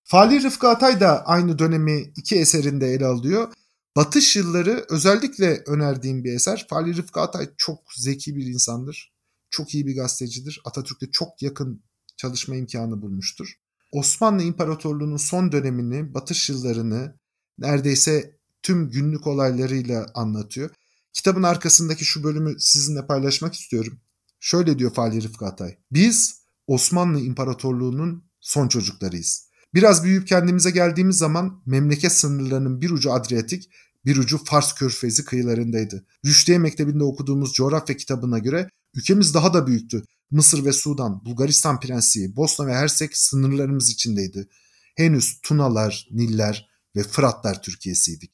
Fali 0.04 0.44
Rıfkı 0.44 0.68
Atay 0.68 1.00
da 1.00 1.26
aynı 1.26 1.60
dönemi 1.60 2.14
iki 2.16 2.36
eserinde 2.36 2.88
ele 2.88 3.06
alıyor. 3.06 3.54
Batış 3.96 4.36
yılları 4.36 4.86
özellikle 4.90 5.64
önerdiğim 5.68 6.24
bir 6.24 6.34
eser. 6.34 6.66
Fali 6.70 6.98
Rıfkı 6.98 7.22
Atay 7.22 7.50
çok 7.58 7.80
zeki 7.98 8.36
bir 8.36 8.46
insandır. 8.46 9.14
Çok 9.50 9.74
iyi 9.74 9.88
bir 9.88 9.96
gazetecidir. 9.96 10.62
Atatürk'le 10.66 11.12
çok 11.12 11.42
yakın 11.42 11.84
çalışma 12.18 12.56
imkanı 12.56 13.02
bulmuştur. 13.02 13.63
Osmanlı 13.94 14.44
İmparatorluğu'nun 14.44 15.18
son 15.18 15.52
dönemini, 15.52 16.14
batış 16.14 16.50
yıllarını 16.50 17.16
neredeyse 17.58 18.38
tüm 18.64 18.90
günlük 18.90 19.28
olaylarıyla 19.28 20.06
anlatıyor. 20.14 20.70
Kitabın 21.14 21.44
arkasındaki 21.44 22.06
şu 22.06 22.24
bölümü 22.24 22.56
sizinle 22.60 23.08
paylaşmak 23.08 23.54
istiyorum. 23.54 24.00
Şöyle 24.40 24.80
diyor 24.80 24.94
Fahri 24.94 25.24
Rıfkı 25.24 25.46
Atay. 25.46 25.76
Biz 25.92 26.44
Osmanlı 26.68 27.20
İmparatorluğu'nun 27.20 28.24
son 28.40 28.68
çocuklarıyız. 28.68 29.50
Biraz 29.74 30.04
büyüyüp 30.04 30.28
kendimize 30.28 30.72
geldiğimiz 30.72 31.18
zaman 31.18 31.62
memleket 31.66 32.12
sınırlarının 32.12 32.82
bir 32.82 32.90
ucu 32.90 33.14
Adriyatik, 33.14 33.70
bir 34.06 34.18
ucu 34.18 34.44
Fars 34.44 34.76
Körfezi 34.76 35.26
kıyılarındaydı. 35.26 36.06
Rüşdiye 36.26 36.58
Mektebi'nde 36.58 37.04
okuduğumuz 37.04 37.54
coğrafya 37.54 37.98
kitabına 37.98 38.40
göre 38.40 38.70
ülkemiz 38.96 39.34
daha 39.34 39.54
da 39.54 39.68
büyüktü. 39.68 40.04
Mısır 40.34 40.66
ve 40.66 40.74
Sudan, 40.74 41.26
Bulgaristan 41.26 41.80
Prensliği, 41.80 42.36
Bosna 42.36 42.68
ve 42.68 42.74
Hersek 42.74 43.18
sınırlarımız 43.18 43.90
içindeydi. 43.90 44.48
Henüz 44.96 45.40
Tunalar, 45.42 46.08
Niller 46.12 46.70
ve 46.96 47.04
Fıratlar 47.04 47.62
Türkiye'siydik. 47.62 48.32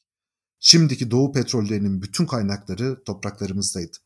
Şimdiki 0.58 1.10
Doğu 1.10 1.32
petrollerinin 1.32 2.02
bütün 2.02 2.26
kaynakları 2.26 3.04
topraklarımızdaydı. 3.04 3.96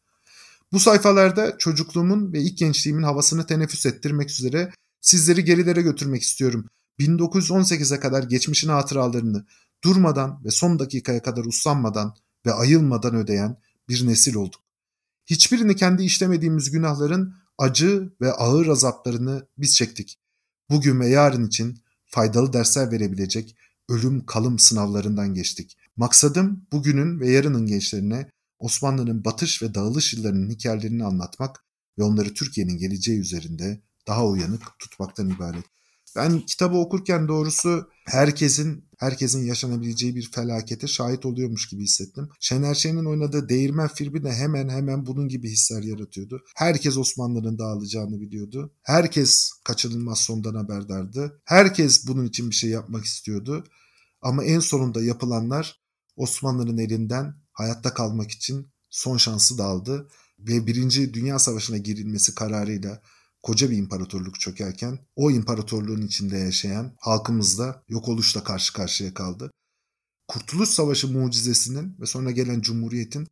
Bu 0.73 0.81
sayfalarda 0.81 1.59
çocukluğumun 1.59 2.33
ve 2.33 2.41
ilk 2.41 2.59
gençliğimin 2.59 3.03
havasını 3.03 3.47
teneffüs 3.47 3.87
ettirmek 3.87 4.31
üzere 4.31 4.73
sizleri 5.01 5.45
gerilere 5.45 5.83
götürmek 5.83 6.23
istiyorum. 6.23 6.69
1918'e 6.99 8.01
kadar 8.01 8.23
geçmişin 8.23 8.69
hatıralarını 8.69 9.47
durmadan 9.85 10.45
ve 10.45 10.51
son 10.51 10.79
dakikaya 10.79 11.23
kadar 11.23 11.45
uslanmadan 11.45 12.15
ve 12.47 12.53
ayılmadan 12.53 13.15
ödeyen 13.15 13.57
bir 13.89 14.07
nesil 14.07 14.35
olduk. 14.35 14.61
Hiçbirini 15.27 15.77
kendi 15.77 16.03
işlemediğimiz 16.03 16.71
günahların 16.71 17.44
acı 17.59 18.13
ve 18.21 18.33
ağır 18.33 18.67
azaplarını 18.67 19.47
biz 19.59 19.77
çektik. 19.77 20.19
Bugün 20.71 21.01
ve 21.01 21.09
yarın 21.09 21.47
için 21.47 21.79
faydalı 22.07 22.53
dersler 22.53 22.93
verebilecek 22.93 23.57
ölüm 23.89 24.27
kalım 24.27 24.59
sınavlarından 24.59 25.35
geçtik. 25.35 25.77
Maksadım 25.97 26.67
bugünün 26.73 27.21
ve 27.21 27.31
yarının 27.31 27.67
gençlerine 27.67 28.31
Osmanlı'nın 28.59 29.25
batış 29.25 29.63
ve 29.63 29.75
dağılış 29.75 30.15
yıllarının 30.15 30.51
hikayelerini 30.51 31.05
anlatmak 31.05 31.65
ve 31.99 32.03
onları 32.03 32.35
Türkiye'nin 32.35 32.79
geleceği 32.79 33.21
üzerinde 33.21 33.83
daha 34.07 34.27
uyanık 34.27 34.79
tutmaktan 34.79 35.29
ibaret. 35.29 35.65
Ben 36.17 36.41
kitabı 36.41 36.77
okurken 36.77 37.29
doğrusu 37.29 37.89
herkesin 38.07 38.85
herkesin 38.99 39.45
yaşanabileceği 39.47 40.17
bir 40.17 40.31
felakete 40.31 40.87
şahit 40.87 41.27
oluyormuş 41.27 41.69
gibi 41.69 41.83
hissettim. 41.83 42.29
Şener 42.41 42.75
Şen'in 42.75 43.05
oynadığı 43.05 43.49
Değirmen 43.49 43.89
filmi 43.89 44.25
de 44.25 44.33
hemen 44.33 44.69
hemen 44.69 45.07
bunun 45.07 45.29
gibi 45.29 45.51
hisler 45.51 45.83
yaratıyordu. 45.83 46.45
Herkes 46.57 46.97
Osmanlı'nın 46.97 47.59
dağılacağını 47.59 48.21
biliyordu. 48.21 48.75
Herkes 48.83 49.51
kaçınılmaz 49.65 50.19
sondan 50.19 50.55
haberdardı. 50.55 51.41
Herkes 51.45 52.09
bunun 52.09 52.27
için 52.27 52.51
bir 52.51 52.55
şey 52.55 52.71
yapmak 52.71 53.05
istiyordu. 53.05 53.65
Ama 54.23 54.45
en 54.45 54.61
sonunda 54.61 55.03
yapılanlar 55.03 55.81
Osmanlı'nın 56.17 56.79
elinden 56.79 57.35
hayatta 57.53 57.95
kalmak 57.95 58.31
için 58.31 58.73
son 58.91 59.17
şansı 59.17 59.59
da 59.59 59.65
ve 60.39 60.67
Birinci 60.67 61.15
Dünya 61.15 61.39
Savaşı'na 61.39 61.77
girilmesi 61.77 62.35
kararıyla 62.35 63.03
koca 63.45 63.71
bir 63.71 63.77
imparatorluk 63.77 64.41
çökerken 64.41 64.99
o 65.17 65.31
imparatorluğun 65.31 66.03
içinde 66.03 66.39
yaşayan 66.39 66.93
halkımız 66.99 67.59
da 67.59 67.85
yok 67.89 68.09
oluşla 68.09 68.45
karşı 68.45 68.73
karşıya 68.73 69.15
kaldı. 69.15 69.51
Kurtuluş 70.29 70.69
Savaşı 70.69 71.09
mucizesinin 71.09 71.97
ve 72.01 72.07
sonra 72.07 72.31
gelen 72.31 72.61
Cumhuriyet'in 72.61 73.29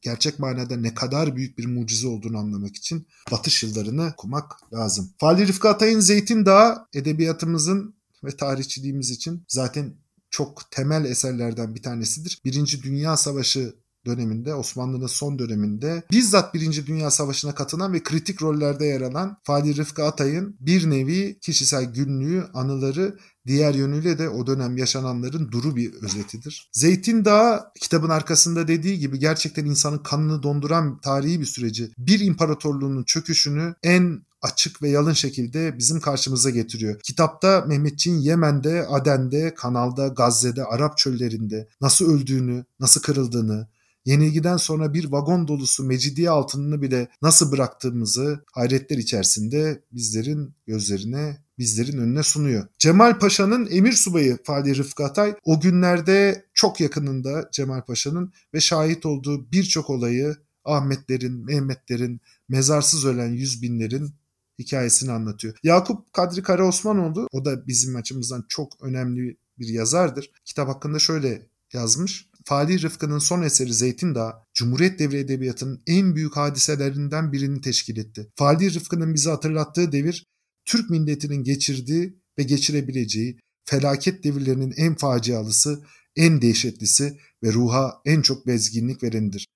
gerçek 0.00 0.38
manada 0.38 0.76
ne 0.76 0.94
kadar 0.94 1.36
büyük 1.36 1.58
bir 1.58 1.66
mucize 1.66 2.08
olduğunu 2.08 2.38
anlamak 2.38 2.76
için 2.76 3.06
batış 3.30 3.62
yıllarını 3.62 4.12
okumak 4.12 4.72
lazım. 4.72 5.14
Fali 5.18 5.48
Rıfkı 5.48 5.68
Atay'ın 5.68 6.00
Zeytin 6.00 6.46
Dağı 6.46 6.86
edebiyatımızın 6.94 7.94
ve 8.24 8.36
tarihçiliğimiz 8.36 9.10
için 9.10 9.44
zaten 9.48 9.94
çok 10.30 10.70
temel 10.70 11.04
eserlerden 11.04 11.74
bir 11.74 11.82
tanesidir. 11.82 12.40
Birinci 12.44 12.82
Dünya 12.82 13.16
Savaşı 13.16 13.74
döneminde 14.06 14.54
Osmanlı'nın 14.54 15.06
son 15.06 15.38
döneminde 15.38 16.02
bizzat 16.10 16.54
Birinci 16.54 16.86
Dünya 16.86 17.10
Savaşı'na 17.10 17.54
katılan 17.54 17.92
ve 17.92 18.02
kritik 18.02 18.42
rollerde 18.42 18.86
yer 18.86 19.00
alan 19.00 19.36
Fadi 19.44 19.76
Rıfkı 19.76 20.04
Atay'ın 20.04 20.56
bir 20.60 20.90
nevi 20.90 21.38
kişisel 21.40 21.84
günlüğü, 21.84 22.44
anıları 22.54 23.18
diğer 23.46 23.74
yönüyle 23.74 24.18
de 24.18 24.28
o 24.28 24.46
dönem 24.46 24.76
yaşananların 24.76 25.52
duru 25.52 25.76
bir 25.76 25.92
özetidir. 25.94 26.70
Zeytin 26.72 27.24
Dağı 27.24 27.60
kitabın 27.80 28.10
arkasında 28.10 28.68
dediği 28.68 28.98
gibi 28.98 29.18
gerçekten 29.18 29.64
insanın 29.64 29.98
kanını 29.98 30.42
donduran 30.42 31.00
tarihi 31.00 31.40
bir 31.40 31.46
süreci. 31.46 31.92
Bir 31.98 32.20
imparatorluğunun 32.20 33.04
çöküşünü 33.04 33.74
en 33.82 34.22
açık 34.42 34.82
ve 34.82 34.88
yalın 34.88 35.12
şekilde 35.12 35.78
bizim 35.78 36.00
karşımıza 36.00 36.50
getiriyor. 36.50 37.00
Kitapta 37.00 37.64
Mehmetçiğin 37.66 38.18
Yemen'de, 38.18 38.86
Aden'de, 38.86 39.54
Kanal'da, 39.54 40.08
Gazze'de, 40.08 40.64
Arap 40.64 40.98
çöllerinde 40.98 41.68
nasıl 41.80 42.14
öldüğünü, 42.14 42.64
nasıl 42.80 43.00
kırıldığını, 43.00 43.68
yenilgiden 44.04 44.56
sonra 44.56 44.94
bir 44.94 45.04
vagon 45.04 45.48
dolusu 45.48 45.84
mecidiye 45.84 46.30
altınını 46.30 46.82
bile 46.82 47.08
nasıl 47.22 47.52
bıraktığımızı 47.52 48.44
hayretler 48.52 48.98
içerisinde 48.98 49.82
bizlerin 49.92 50.54
gözlerine 50.66 51.38
bizlerin 51.58 51.98
önüne 51.98 52.22
sunuyor. 52.22 52.66
Cemal 52.78 53.18
Paşa'nın 53.18 53.68
emir 53.70 53.92
subayı 53.92 54.38
Fadi 54.44 54.76
Rıfkı 54.76 55.04
Atay 55.04 55.34
o 55.44 55.60
günlerde 55.60 56.44
çok 56.54 56.80
yakınında 56.80 57.48
Cemal 57.52 57.82
Paşa'nın 57.82 58.32
ve 58.54 58.60
şahit 58.60 59.06
olduğu 59.06 59.52
birçok 59.52 59.90
olayı 59.90 60.36
Ahmetlerin, 60.64 61.44
Mehmetlerin, 61.44 62.20
mezarsız 62.48 63.06
ölen 63.06 63.32
yüz 63.32 63.62
binlerin 63.62 64.14
hikayesini 64.58 65.12
anlatıyor. 65.12 65.54
Yakup 65.62 66.12
Kadri 66.12 66.42
Karaosmanoğlu 66.42 67.28
o 67.32 67.44
da 67.44 67.66
bizim 67.66 67.96
açımızdan 67.96 68.44
çok 68.48 68.82
önemli 68.82 69.36
bir 69.58 69.68
yazardır. 69.68 70.30
Kitap 70.44 70.68
hakkında 70.68 70.98
şöyle 70.98 71.46
yazmış. 71.72 72.28
Fali 72.44 72.82
Rıfkı'nın 72.82 73.18
son 73.18 73.42
eseri 73.42 73.74
Zeytin 73.74 74.14
Dağı, 74.14 74.32
Cumhuriyet 74.54 74.98
devri 74.98 75.16
edebiyatının 75.16 75.82
en 75.86 76.14
büyük 76.14 76.36
hadiselerinden 76.36 77.32
birini 77.32 77.60
teşkil 77.60 77.96
etti. 77.96 78.32
Fali 78.36 78.74
Rıfkı'nın 78.74 79.14
bize 79.14 79.30
hatırlattığı 79.30 79.92
devir, 79.92 80.26
Türk 80.64 80.90
milletinin 80.90 81.44
geçirdiği 81.44 82.22
ve 82.38 82.42
geçirebileceği 82.42 83.38
felaket 83.64 84.24
devirlerinin 84.24 84.74
en 84.76 84.94
facialısı, 84.94 85.84
en 86.16 86.42
dehşetlisi 86.42 87.18
ve 87.42 87.52
ruha 87.52 88.00
en 88.04 88.22
çok 88.22 88.46
bezginlik 88.46 89.02
verenidir. 89.02 89.46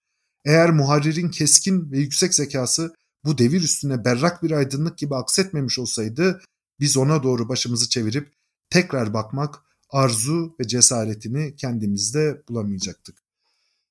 Eğer 0.44 0.70
muharririn 0.70 1.28
keskin 1.28 1.90
ve 1.90 1.98
yüksek 1.98 2.34
zekası 2.34 2.94
bu 3.24 3.38
devir 3.38 3.62
üstüne 3.62 4.04
berrak 4.04 4.42
bir 4.42 4.50
aydınlık 4.50 4.98
gibi 4.98 5.14
aksetmemiş 5.14 5.78
olsaydı, 5.78 6.42
biz 6.80 6.96
ona 6.96 7.22
doğru 7.22 7.48
başımızı 7.48 7.88
çevirip 7.88 8.32
tekrar 8.70 9.14
bakmak 9.14 9.65
arzu 9.90 10.56
ve 10.60 10.66
cesaretini 10.66 11.56
kendimizde 11.56 12.42
bulamayacaktık. 12.48 13.18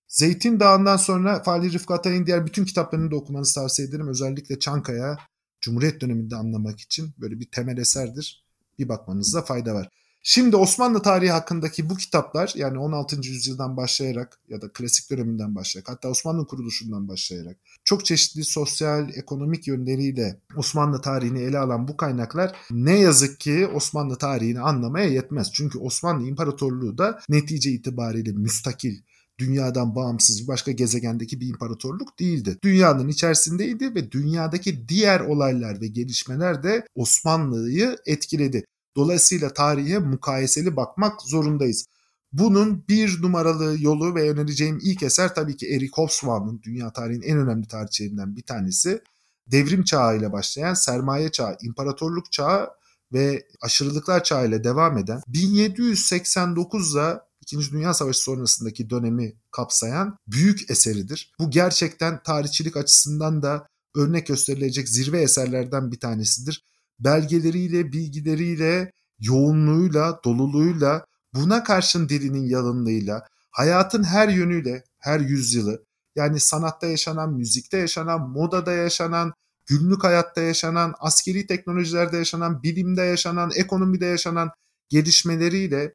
Zeytin 0.07 0.59
Dağı'ndan 0.59 0.97
sonra 0.97 1.43
Fahri 1.43 1.73
Rıfkı 1.73 1.93
Atay'ın 1.93 2.25
diğer 2.25 2.45
bütün 2.45 2.65
kitaplarını 2.65 3.11
da 3.11 3.15
okumanızı 3.15 3.55
tavsiye 3.55 3.87
ederim. 3.87 4.07
Özellikle 4.07 4.59
Çankaya, 4.59 5.17
Cumhuriyet 5.61 6.01
döneminde 6.01 6.35
anlamak 6.35 6.79
için 6.79 7.13
böyle 7.17 7.39
bir 7.39 7.51
temel 7.51 7.77
eserdir. 7.77 8.45
Bir 8.79 8.89
bakmanızda 8.89 9.41
fayda 9.41 9.73
var. 9.73 9.89
Şimdi 10.27 10.55
Osmanlı 10.55 11.01
tarihi 11.01 11.31
hakkındaki 11.31 11.89
bu 11.89 11.97
kitaplar 11.97 12.53
yani 12.55 12.79
16. 12.79 13.15
yüzyıldan 13.15 13.77
başlayarak 13.77 14.39
ya 14.49 14.61
da 14.61 14.69
klasik 14.73 15.11
döneminden 15.11 15.55
başlayarak 15.55 15.89
hatta 15.89 16.09
Osmanlı 16.09 16.47
kuruluşundan 16.47 17.07
başlayarak 17.07 17.57
çok 17.83 18.05
çeşitli 18.05 18.43
sosyal, 18.43 19.09
ekonomik 19.09 19.67
yönleriyle 19.67 20.39
Osmanlı 20.57 21.01
tarihini 21.01 21.41
ele 21.41 21.57
alan 21.57 21.87
bu 21.87 21.97
kaynaklar 21.97 22.55
ne 22.71 22.99
yazık 22.99 23.39
ki 23.39 23.67
Osmanlı 23.67 24.17
tarihini 24.17 24.59
anlamaya 24.59 25.07
yetmez. 25.07 25.51
Çünkü 25.53 25.79
Osmanlı 25.79 26.27
İmparatorluğu 26.27 26.97
da 26.97 27.19
netice 27.29 27.71
itibariyle 27.71 28.31
müstakil, 28.31 28.97
dünyadan 29.39 29.95
bağımsız 29.95 30.43
bir 30.43 30.47
başka 30.47 30.71
gezegendeki 30.71 31.41
bir 31.41 31.47
imparatorluk 31.47 32.19
değildi. 32.19 32.57
Dünyanın 32.63 33.07
içerisindeydi 33.07 33.95
ve 33.95 34.11
dünyadaki 34.11 34.87
diğer 34.87 35.19
olaylar 35.19 35.81
ve 35.81 35.87
gelişmeler 35.87 36.63
de 36.63 36.87
Osmanlı'yı 36.95 37.97
etkiledi. 38.05 38.65
Dolayısıyla 38.95 39.53
tarihe 39.53 39.99
mukayeseli 39.99 40.75
bakmak 40.75 41.21
zorundayız. 41.21 41.85
Bunun 42.33 42.87
bir 42.89 43.21
numaralı 43.21 43.77
yolu 43.79 44.15
ve 44.15 44.31
önereceğim 44.31 44.79
ilk 44.81 45.03
eser 45.03 45.35
tabii 45.35 45.57
ki 45.57 45.67
Erik 45.67 45.97
Hobsbawm'ın 45.97 46.61
dünya 46.63 46.93
tarihinin 46.93 47.27
en 47.27 47.37
önemli 47.37 47.67
tarihçilerinden 47.67 48.35
bir 48.35 48.43
tanesi. 48.43 49.01
Devrim 49.47 49.83
çağı 49.83 50.17
ile 50.17 50.31
başlayan 50.31 50.73
sermaye 50.73 51.31
çağı, 51.31 51.57
imparatorluk 51.61 52.31
çağı 52.31 52.69
ve 53.13 53.47
aşırılıklar 53.61 54.23
çağı 54.23 54.47
ile 54.47 54.63
devam 54.63 54.97
eden 54.97 55.21
1789'da 55.31 57.25
İkinci 57.41 57.71
Dünya 57.71 57.93
Savaşı 57.93 58.19
sonrasındaki 58.19 58.89
dönemi 58.89 59.33
kapsayan 59.51 60.17
büyük 60.27 60.71
eseridir. 60.71 61.33
Bu 61.39 61.51
gerçekten 61.51 62.23
tarihçilik 62.23 62.77
açısından 62.77 63.41
da 63.41 63.67
örnek 63.95 64.27
gösterilecek 64.27 64.89
zirve 64.89 65.21
eserlerden 65.21 65.91
bir 65.91 65.99
tanesidir 65.99 66.65
belgeleriyle, 66.99 67.91
bilgileriyle, 67.91 68.91
yoğunluğuyla, 69.19 70.19
doluluğuyla, 70.25 71.05
buna 71.33 71.63
karşın 71.63 72.09
dilinin 72.09 72.45
yalınlığıyla, 72.45 73.27
hayatın 73.51 74.03
her 74.03 74.29
yönüyle, 74.29 74.83
her 74.99 75.19
yüzyılı, 75.19 75.85
yani 76.15 76.39
sanatta 76.39 76.87
yaşanan, 76.87 77.33
müzikte 77.33 77.77
yaşanan, 77.77 78.29
modada 78.29 78.71
yaşanan, 78.71 79.33
günlük 79.65 80.03
hayatta 80.03 80.41
yaşanan, 80.41 80.93
askeri 80.99 81.47
teknolojilerde 81.47 82.17
yaşanan, 82.17 82.63
bilimde 82.63 83.01
yaşanan, 83.01 83.51
ekonomide 83.55 84.05
yaşanan 84.05 84.51
gelişmeleriyle 84.89 85.93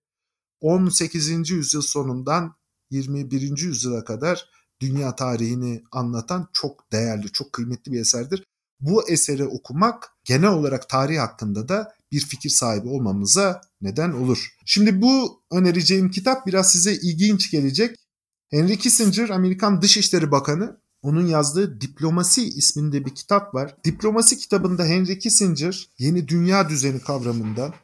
18. 0.61 1.51
yüzyıl 1.51 1.83
sonundan 1.83 2.55
21. 2.91 3.59
yüzyıla 3.59 4.05
kadar 4.05 4.51
dünya 4.81 5.17
tarihini 5.17 5.83
anlatan 5.93 6.49
çok 6.53 6.93
değerli, 6.93 7.33
çok 7.33 7.53
kıymetli 7.53 7.93
bir 7.93 8.01
eserdir 8.01 8.45
bu 8.81 9.09
eseri 9.11 9.45
okumak 9.45 10.09
genel 10.25 10.51
olarak 10.51 10.89
tarih 10.89 11.19
hakkında 11.19 11.69
da 11.69 11.93
bir 12.13 12.21
fikir 12.21 12.51
sahibi 12.51 12.89
olmamıza 12.89 13.61
neden 13.81 14.13
olur. 14.13 14.49
Şimdi 14.67 15.03
bu 15.03 15.43
önereceğim 15.53 16.11
kitap 16.11 16.47
biraz 16.47 16.73
size 16.73 16.95
ilginç 16.95 17.51
gelecek. 17.51 17.97
Henry 18.51 18.79
Kissinger, 18.79 19.29
Amerikan 19.29 19.83
Dışişleri 19.83 20.31
Bakanı, 20.31 20.81
onun 21.03 21.27
yazdığı 21.27 21.81
Diplomasi 21.81 22.49
isminde 22.49 23.05
bir 23.05 23.15
kitap 23.15 23.55
var. 23.55 23.77
Diplomasi 23.85 24.39
kitabında 24.39 24.85
Henry 24.85 25.19
Kissinger 25.19 25.89
yeni 25.99 26.29
dünya 26.29 26.69
düzeni 26.69 27.01
kavramında 27.01 27.75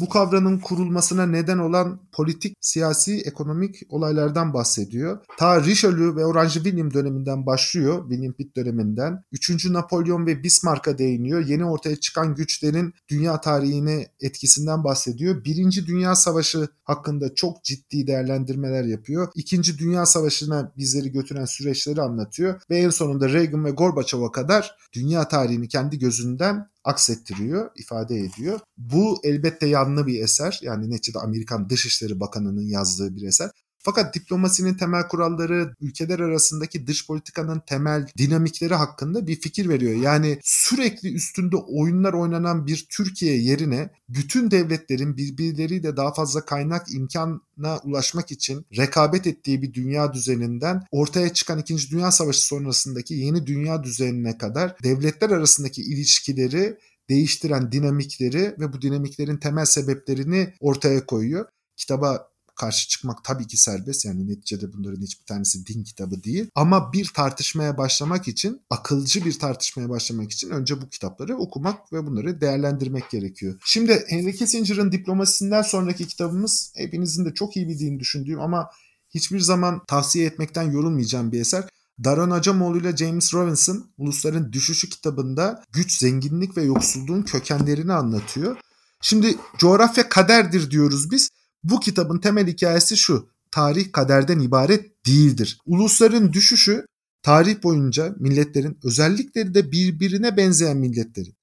bu 0.00 0.08
kavramın 0.08 0.58
kurulmasına 0.58 1.26
neden 1.26 1.58
olan 1.58 2.00
politik, 2.12 2.56
siyasi, 2.60 3.20
ekonomik 3.20 3.82
olaylardan 3.88 4.54
bahsediyor. 4.54 5.18
Ta 5.38 5.64
Richelieu 5.64 6.16
ve 6.16 6.26
Orange 6.26 6.52
William 6.52 6.94
döneminden 6.94 7.46
başlıyor, 7.46 8.08
William 8.08 8.32
Pitt 8.32 8.56
döneminden. 8.56 9.24
3. 9.32 9.66
Napolyon 9.66 10.26
ve 10.26 10.42
Bismarck'a 10.42 10.98
değiniyor. 10.98 11.46
Yeni 11.46 11.64
ortaya 11.64 11.96
çıkan 11.96 12.34
güçlerin 12.34 12.94
dünya 13.08 13.40
tarihine 13.40 14.06
etkisinden 14.20 14.84
bahsediyor. 14.84 15.44
Birinci 15.44 15.86
Dünya 15.86 16.16
Savaşı 16.16 16.68
hakkında 16.84 17.34
çok 17.34 17.64
ciddi 17.64 18.06
değerlendirmeler 18.06 18.84
yapıyor. 18.84 19.28
İkinci 19.34 19.78
Dünya 19.78 20.06
Savaşı'na 20.06 20.72
bizleri 20.76 21.12
götüren 21.12 21.44
süreçleri 21.44 22.02
anlatıyor. 22.02 22.60
Ve 22.70 22.78
en 22.78 22.90
sonunda 22.90 23.28
Reagan 23.32 23.64
ve 23.64 23.70
Gorbaçov'a 23.70 24.32
kadar 24.32 24.76
dünya 24.92 25.28
tarihini 25.28 25.68
kendi 25.68 25.98
gözünden 25.98 26.70
aksettiriyor, 26.84 27.70
ifade 27.76 28.18
ediyor. 28.18 28.60
Bu 28.76 29.20
elbette 29.24 29.66
yanlı 29.66 30.06
bir 30.06 30.22
eser. 30.22 30.60
Yani 30.62 30.90
neticede 30.90 31.18
Amerikan 31.18 31.70
Dışişleri 31.70 32.20
Bakanı'nın 32.20 32.66
yazdığı 32.66 33.16
bir 33.16 33.22
eser. 33.22 33.50
Fakat 33.82 34.14
diplomasinin 34.14 34.74
temel 34.74 35.08
kuralları, 35.08 35.74
ülkeler 35.80 36.18
arasındaki 36.20 36.86
dış 36.86 37.06
politikanın 37.06 37.62
temel 37.66 38.06
dinamikleri 38.18 38.74
hakkında 38.74 39.26
bir 39.26 39.40
fikir 39.40 39.68
veriyor. 39.68 39.94
Yani 39.94 40.38
sürekli 40.42 41.14
üstünde 41.14 41.56
oyunlar 41.56 42.12
oynanan 42.12 42.66
bir 42.66 42.86
Türkiye 42.90 43.36
yerine 43.36 43.90
bütün 44.08 44.50
devletlerin 44.50 45.16
birbirleriyle 45.16 45.96
daha 45.96 46.14
fazla 46.14 46.44
kaynak 46.44 46.94
imkanına 46.94 47.78
ulaşmak 47.84 48.30
için 48.30 48.66
rekabet 48.76 49.26
ettiği 49.26 49.62
bir 49.62 49.74
dünya 49.74 50.12
düzeninden 50.12 50.82
ortaya 50.90 51.32
çıkan 51.32 51.58
2. 51.58 51.90
Dünya 51.90 52.10
Savaşı 52.10 52.46
sonrasındaki 52.46 53.14
yeni 53.14 53.46
dünya 53.46 53.82
düzenine 53.82 54.38
kadar 54.38 54.76
devletler 54.82 55.30
arasındaki 55.30 55.82
ilişkileri 55.82 56.78
değiştiren 57.08 57.72
dinamikleri 57.72 58.54
ve 58.60 58.72
bu 58.72 58.82
dinamiklerin 58.82 59.36
temel 59.36 59.64
sebeplerini 59.64 60.54
ortaya 60.60 61.06
koyuyor. 61.06 61.46
Kitaba 61.76 62.29
karşı 62.60 62.88
çıkmak 62.88 63.24
tabii 63.24 63.46
ki 63.46 63.56
serbest. 63.56 64.04
Yani 64.04 64.28
neticede 64.28 64.72
bunların 64.72 65.02
hiçbir 65.02 65.26
tanesi 65.26 65.66
din 65.66 65.84
kitabı 65.84 66.24
değil. 66.24 66.50
Ama 66.54 66.92
bir 66.92 67.10
tartışmaya 67.14 67.78
başlamak 67.78 68.28
için, 68.28 68.60
akılcı 68.70 69.24
bir 69.24 69.38
tartışmaya 69.38 69.88
başlamak 69.88 70.32
için 70.32 70.50
önce 70.50 70.82
bu 70.82 70.88
kitapları 70.88 71.36
okumak 71.36 71.92
ve 71.92 72.06
bunları 72.06 72.40
değerlendirmek 72.40 73.10
gerekiyor. 73.10 73.54
Şimdi 73.64 74.04
Henry 74.08 74.36
Kissinger'ın 74.36 74.92
diplomasisinden 74.92 75.62
sonraki 75.62 76.06
kitabımız 76.06 76.72
hepinizin 76.76 77.24
de 77.24 77.34
çok 77.34 77.56
iyi 77.56 77.68
bildiğini 77.68 78.00
düşündüğüm 78.00 78.40
ama 78.40 78.70
hiçbir 79.14 79.40
zaman 79.40 79.84
tavsiye 79.86 80.26
etmekten 80.26 80.70
yorulmayacağım 80.70 81.32
bir 81.32 81.40
eser. 81.40 81.64
Daron 82.04 82.30
Acemoğlu 82.30 82.78
ile 82.78 82.96
James 82.96 83.34
Robinson 83.34 83.84
Ulusların 83.98 84.52
Düşüşü 84.52 84.88
kitabında 84.88 85.64
güç, 85.72 85.98
zenginlik 85.98 86.56
ve 86.56 86.62
yoksulluğun 86.62 87.22
kökenlerini 87.22 87.92
anlatıyor. 87.92 88.56
Şimdi 89.00 89.36
coğrafya 89.58 90.08
kaderdir 90.08 90.70
diyoruz 90.70 91.10
biz. 91.10 91.30
Bu 91.64 91.80
kitabın 91.80 92.18
temel 92.18 92.46
hikayesi 92.46 92.96
şu. 92.96 93.30
Tarih 93.50 93.92
kaderden 93.92 94.40
ibaret 94.40 95.06
değildir. 95.06 95.58
Ulusların 95.66 96.32
düşüşü 96.32 96.86
tarih 97.22 97.62
boyunca 97.62 98.14
milletlerin 98.18 98.78
özellikleri 98.84 99.54
de 99.54 99.72
birbirine 99.72 100.36
benzeyen 100.36 100.76
milletlerin 100.76 101.34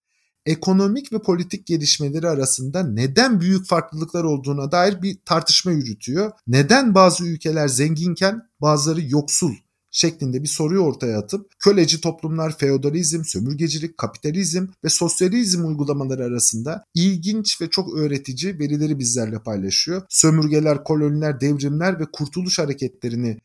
ekonomik 0.48 1.14
ve 1.14 1.20
politik 1.20 1.68
gelişmeleri 1.68 2.30
arasında 2.30 2.84
neden 2.84 3.42
büyük 3.42 3.68
farklılıklar 3.68 4.24
olduğuna 4.24 4.72
dair 4.72 5.02
bir 5.02 5.18
tartışma 5.26 5.72
yürütüyor. 5.72 6.32
Neden 6.48 6.96
bazı 6.96 7.26
ülkeler 7.26 7.68
zenginken 7.68 8.42
bazıları 8.62 9.02
yoksul 9.02 9.54
şeklinde 9.98 10.44
bir 10.44 10.48
soruyu 10.48 10.82
ortaya 10.82 11.20
atıp 11.20 11.52
köleci 11.60 12.02
toplumlar 12.02 12.58
feodalizm, 12.58 13.24
sömürgecilik, 13.24 13.98
kapitalizm 13.98 14.68
ve 14.84 14.90
sosyalizm 14.90 15.66
uygulamaları 15.66 16.24
arasında 16.24 16.84
ilginç 16.94 17.62
ve 17.62 17.70
çok 17.70 17.98
öğretici 17.98 18.60
verileri 18.60 19.00
bizlerle 19.00 19.40
paylaşıyor. 19.40 20.02
Sömürgeler, 20.10 20.84
koloniler, 20.84 21.42
devrimler 21.42 22.00
ve 22.00 22.06
kurtuluş 22.14 22.60
hareketlerini 22.60 23.38